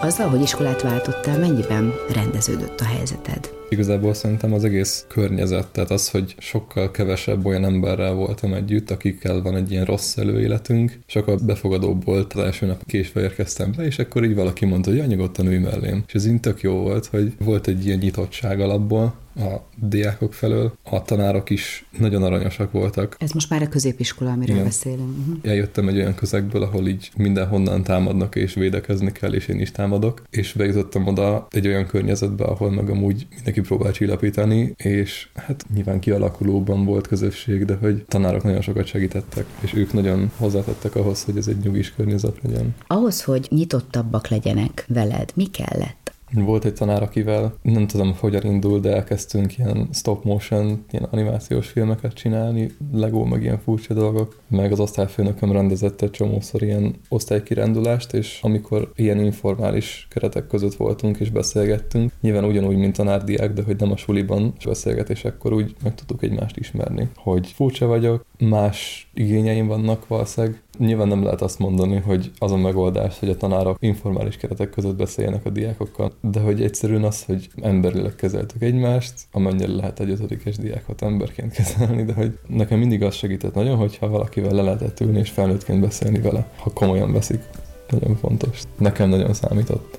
Azzal, 0.01 0.29
hogy 0.29 0.41
iskolát 0.41 0.83
váltottál, 0.83 1.39
mennyiben 1.39 1.93
rendeződött 2.13 2.81
a 2.81 2.85
helyzeted? 2.85 3.58
Igazából 3.69 4.15
szerintem 4.15 4.53
az 4.53 4.65
egész 4.65 5.05
környezet, 5.09 5.67
tehát 5.67 5.91
az, 5.91 6.11
hogy 6.11 6.35
sokkal 6.39 6.91
kevesebb 6.91 7.47
olyan 7.47 7.65
emberrel 7.65 8.13
voltam 8.13 8.55
együtt, 8.55 8.91
akikkel 8.91 9.43
van 9.43 9.57
egy 9.57 9.71
ilyen 9.71 9.85
rossz 9.85 10.17
előéletünk, 10.17 10.99
sokkal 11.07 11.39
befogadóbb 11.47 12.05
volt, 12.05 12.33
az 12.33 12.45
első 12.45 12.67
nap 12.67 12.87
késve 12.87 13.21
érkeztem 13.21 13.73
be, 13.77 13.85
és 13.85 13.99
akkor 13.99 14.25
így 14.25 14.35
valaki 14.35 14.65
mondta, 14.65 14.91
hogy 14.91 15.07
nyugodtan 15.07 15.47
ülj 15.47 15.59
mellém. 15.59 16.03
És 16.07 16.15
ez 16.15 16.27
így 16.27 16.41
tök 16.41 16.61
jó 16.61 16.73
volt, 16.73 17.07
hogy 17.07 17.33
volt 17.39 17.67
egy 17.67 17.87
ilyen 17.87 17.99
nyitottság 17.99 18.61
alapból, 18.61 19.15
a 19.39 19.63
diákok 19.77 20.35
felől. 20.35 20.73
A 20.83 21.03
tanárok 21.03 21.51
is 21.51 21.87
nagyon 21.99 22.23
aranyosak 22.23 22.73
voltak. 22.73 23.17
Ez 23.19 23.31
most 23.31 23.51
már 23.51 23.63
a 23.63 23.69
középiskola, 23.69 24.31
amiről 24.31 24.55
Igen. 24.55 24.67
beszélünk. 24.67 25.19
Uh-huh. 25.19 25.37
Eljöttem 25.43 25.89
egy 25.89 25.97
olyan 25.97 26.15
közegből, 26.15 26.63
ahol 26.63 26.87
így 26.87 27.11
mindenhonnan 27.17 27.83
támadnak 27.83 28.35
és 28.35 28.55
védekezni 28.55 29.13
kell, 29.13 29.33
és 29.33 29.49
én 29.49 29.61
is 29.61 29.71
támadok, 29.71 30.23
és 30.31 30.53
bejutottam 30.53 31.07
oda 31.07 31.47
egy 31.51 31.67
olyan 31.67 31.87
környezetbe, 31.87 32.45
ahol 32.45 32.71
meg 32.71 32.91
amúgy 32.91 33.27
mindenki 33.35 33.58
próbál 33.61 33.93
csillapítani, 33.93 34.75
és 34.77 35.29
hát 35.35 35.65
nyilván 35.75 35.99
kialakulóban 36.01 36.85
volt 36.85 37.07
közösség, 37.07 37.65
de 37.65 37.75
hogy 37.81 38.05
tanárok 38.05 38.43
nagyon 38.43 38.61
sokat 38.61 38.87
segítettek, 38.87 39.47
és 39.61 39.75
ők 39.75 39.93
nagyon 39.93 40.31
hozzátettek 40.37 40.95
ahhoz, 40.95 41.25
hogy 41.25 41.37
ez 41.37 41.47
egy 41.49 41.59
nyugis 41.59 41.95
környezet 41.95 42.37
legyen. 42.43 42.75
Ahhoz, 42.87 43.25
hogy 43.25 43.47
nyitottabbak 43.51 44.29
legyenek 44.29 44.85
veled, 44.89 45.31
mi 45.35 45.47
kellett? 45.47 45.98
Volt 46.33 46.65
egy 46.65 46.73
tanár, 46.73 47.03
akivel 47.03 47.55
nem 47.63 47.87
tudom, 47.87 48.15
hogyan 48.21 48.45
indul, 48.45 48.81
de 48.81 48.95
elkezdtünk 48.95 49.59
ilyen 49.59 49.89
stop 49.93 50.25
motion, 50.25 50.85
ilyen 50.91 51.09
animációs 51.11 51.69
filmeket 51.69 52.13
csinálni, 52.13 52.71
Lego, 52.93 53.25
meg 53.25 53.43
ilyen 53.43 53.59
furcsa 53.59 53.95
dolgok. 53.95 54.41
Meg 54.49 54.73
az 54.73 54.81
osztályfőnököm 54.81 55.53
rendezett 55.53 56.03
egy 56.03 56.11
csomószor 56.11 56.63
ilyen 56.63 56.95
osztálykirándulást, 57.09 58.13
és 58.13 58.39
amikor 58.43 58.93
ilyen 58.95 59.25
informális 59.25 60.07
keretek 60.11 60.47
között 60.47 60.75
voltunk 60.75 61.19
és 61.19 61.31
beszélgettünk, 61.31 62.13
nyilván 62.21 62.45
ugyanúgy, 62.45 62.77
mint 62.77 62.97
tanárdiák, 62.97 63.53
de 63.53 63.63
hogy 63.63 63.77
nem 63.79 63.93
a 63.93 63.97
suliban 63.97 64.53
beszélgetésekkor 64.65 65.53
úgy 65.53 65.75
meg 65.83 65.95
tudtuk 65.95 66.23
egymást 66.23 66.57
ismerni, 66.57 67.09
hogy 67.17 67.47
furcsa 67.47 67.87
vagyok, 67.87 68.25
más 68.39 69.11
igényeim 69.15 69.67
vannak 69.67 70.07
valószínűleg, 70.09 70.63
Nyilván 70.79 71.09
nem 71.09 71.23
lehet 71.23 71.43
azt 71.43 71.59
mondani, 71.59 71.97
hogy 71.97 72.31
az 72.39 72.53
a 72.53 72.57
megoldás, 72.57 73.19
hogy 73.19 73.29
a 73.29 73.37
tanárok 73.37 73.77
informális 73.81 74.37
keretek 74.37 74.71
között 74.71 74.97
beszéljenek 74.97 75.47
a 75.47 75.51
diákokkal, 75.51 76.13
de 76.21 76.41
hogy 76.41 76.63
egyszerűen 76.63 77.05
az, 77.05 77.25
hogy 77.25 77.49
emberileg 77.63 78.15
kezeltük 78.15 78.63
egymást, 78.63 79.15
amennyire 79.33 79.73
lehet 79.73 80.01
egy 80.01 80.11
ötödikes 80.11 80.57
diákot 80.57 81.03
emberként 81.03 81.53
kezelni, 81.53 82.05
de 82.05 82.13
hogy 82.13 82.39
nekem 82.47 82.79
mindig 82.79 83.03
az 83.03 83.15
segített 83.15 83.55
nagyon, 83.55 83.77
hogyha 83.77 84.09
valakivel 84.09 84.53
le 84.53 84.63
lehetett 84.63 85.01
ülni 85.01 85.19
és 85.19 85.31
felnőttként 85.31 85.81
beszélni 85.81 86.21
vele, 86.21 86.49
ha 86.57 86.71
komolyan 86.71 87.13
veszik. 87.13 87.43
Nagyon 87.91 88.17
fontos. 88.17 88.63
Nekem 88.79 89.09
nagyon 89.09 89.35
számított. 89.35 89.98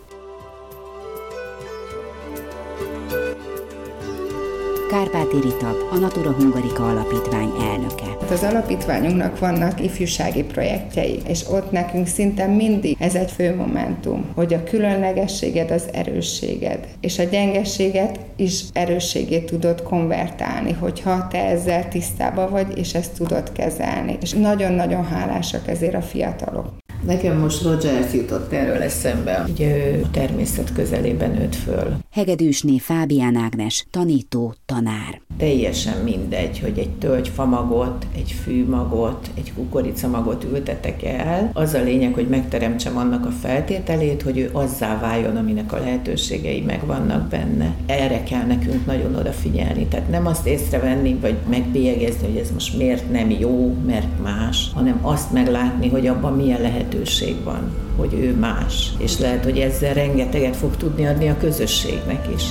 Kárpáti 4.90 5.40
Rita, 5.42 5.88
a 5.92 5.98
Natura 5.98 6.32
Hungarika 6.32 6.88
Alapítvány 6.88 7.52
elnöke. 7.62 8.06
Hát 8.20 8.32
az 8.32 8.44
alapítványunknak 8.44 9.40
vannak 9.40 9.84
ifjúsági 9.84 10.44
projektjei, 10.44 11.20
és 11.28 11.48
ott 11.50 11.72
nekünk 11.72 12.08
szinte 12.08 12.46
mindig 12.46 12.98
ez 13.00 13.16
egy 13.16 13.32
fő 13.32 13.56
momentum, 13.56 14.26
hogy 14.36 14.54
a 14.54 14.64
különlegességed 14.64 15.72
az 15.72 15.90
erősséged, 15.94 16.88
és 17.00 17.20
a 17.20 17.24
gyengességet 17.24 18.20
is 18.36 18.64
erősségét 18.74 19.46
tudod 19.46 19.84
konvertálni, 19.84 20.72
hogyha 20.72 21.28
te 21.28 21.46
ezzel 21.46 21.88
tisztában 21.88 22.50
vagy, 22.50 22.78
és 22.78 22.94
ezt 22.94 23.14
tudod 23.14 23.52
kezelni. 23.52 24.18
És 24.22 24.32
nagyon-nagyon 24.32 25.06
hálásak 25.06 25.68
ezért 25.68 25.96
a 25.96 26.02
fiatalok. 26.02 26.68
Nekem 27.06 27.38
most 27.38 27.64
Roger 27.64 28.10
jutott 28.14 28.52
erről 28.52 28.82
eszembe. 28.82 29.46
Ugye 29.50 29.92
ő 29.92 30.02
a 30.04 30.10
természet 30.12 30.74
közelében 30.74 31.32
nőtt 31.32 31.56
föl. 31.56 31.98
Hegedűsné 32.12 32.78
Fábián 32.78 33.36
Ágnes, 33.36 33.86
tanító, 33.90 34.54
tanár. 34.66 35.22
Teljesen 35.38 36.04
mindegy, 36.04 36.60
hogy 36.60 36.78
egy 36.78 36.90
tölgyfamagot, 36.90 38.08
egy 38.16 38.32
fűmagot, 38.32 39.30
egy 39.38 39.54
kukoricamagot 39.54 40.44
ültetek 40.44 41.04
el. 41.04 41.52
Az 41.54 41.74
a 41.74 41.84
lényeg, 41.84 42.14
hogy 42.14 42.28
megteremtsem 42.28 42.98
annak 42.98 43.26
a 43.26 43.32
feltételét, 43.32 44.22
hogy 44.22 44.38
ő 44.38 44.50
azzá 44.54 45.00
váljon, 45.00 45.36
aminek 45.36 45.74
a 45.74 45.80
lehetőségei 45.80 46.62
megvannak 46.62 47.28
benne. 47.28 47.76
Erre 47.86 48.24
kell 48.24 48.46
nekünk 48.46 48.86
nagyon 48.86 49.16
odafigyelni. 49.16 49.86
Tehát 49.86 50.10
nem 50.10 50.26
azt 50.26 50.48
észrevenni, 50.48 51.14
vagy 51.22 51.36
megbélyegezni, 51.50 52.28
hogy 52.28 52.38
ez 52.38 52.52
most 52.52 52.78
miért 52.78 53.12
nem 53.12 53.30
jó, 53.30 53.76
mert 53.86 54.22
más, 54.24 54.70
hanem 54.74 55.00
azt 55.02 55.32
meglátni, 55.32 55.90
hogy 55.90 56.08
abban 56.08 56.34
milyen 56.34 56.62
lehetőség 56.90 57.44
van, 57.44 57.72
hogy 57.96 58.14
ő 58.14 58.36
más. 58.36 58.94
És 58.98 59.18
lehet, 59.20 59.44
hogy 59.44 59.60
ezzel 59.60 59.94
rengeteget 59.94 60.56
fog 60.56 60.76
tudni 60.78 61.06
adni 61.06 61.30
a 61.30 61.38
közösségnek 61.38 62.28
is. 62.36 62.44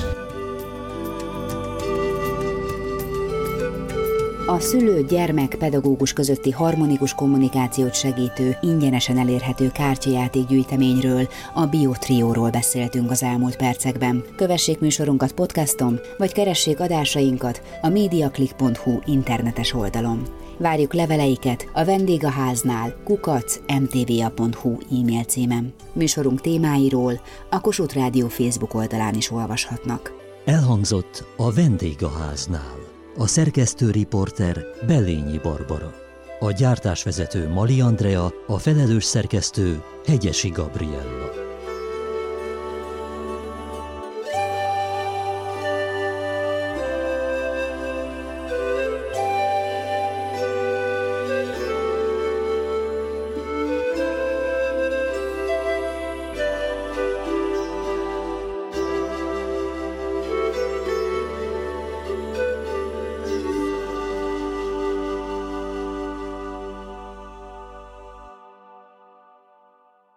a 4.51 4.61
szülő-gyermek 4.61 5.55
pedagógus 5.55 6.12
közötti 6.12 6.51
harmonikus 6.51 7.14
kommunikációt 7.14 7.94
segítő, 7.94 8.57
ingyenesen 8.61 9.18
elérhető 9.18 9.70
kártyajáték-gyűjteményről, 9.70 11.29
a 11.55 11.66
Biotrióról 11.66 12.51
beszéltünk 12.51 13.11
az 13.11 13.22
elmúlt 13.22 13.57
percekben. 13.57 14.24
Kövessék 14.37 14.81
műsorunkat 14.81 15.33
podcaston, 15.33 16.01
vagy 16.18 16.33
keressék 16.33 16.81
adásainkat 16.81 17.62
a 17.83 17.88
mediaclick.hu 17.88 18.98
internetes 19.05 19.74
oldalon. 19.74 20.22
Várjuk 20.58 20.94
leveleiket 20.94 21.68
a 21.72 21.84
vendégháznál 21.84 22.96
kukac.mtva.hu 23.04 24.78
e-mail 25.00 25.22
címen. 25.22 25.74
Műsorunk 25.92 26.40
témáiról 26.40 27.20
a 27.50 27.60
Kossuth 27.60 27.94
Rádió 27.94 28.28
Facebook 28.28 28.74
oldalán 28.74 29.14
is 29.14 29.30
olvashatnak. 29.30 30.12
Elhangzott 30.44 31.24
a 31.36 31.52
vendégháznál. 31.52 32.76
A 33.16 33.26
szerkesztő 33.26 33.90
riporter 33.90 34.64
Belényi 34.86 35.38
Barbara. 35.42 35.94
A 36.40 36.50
gyártásvezető 36.50 37.48
Mali 37.48 37.80
Andrea, 37.80 38.32
a 38.46 38.58
felelős 38.58 39.04
szerkesztő 39.04 39.82
Hegyesi 40.06 40.48
Gabriella. 40.48 41.47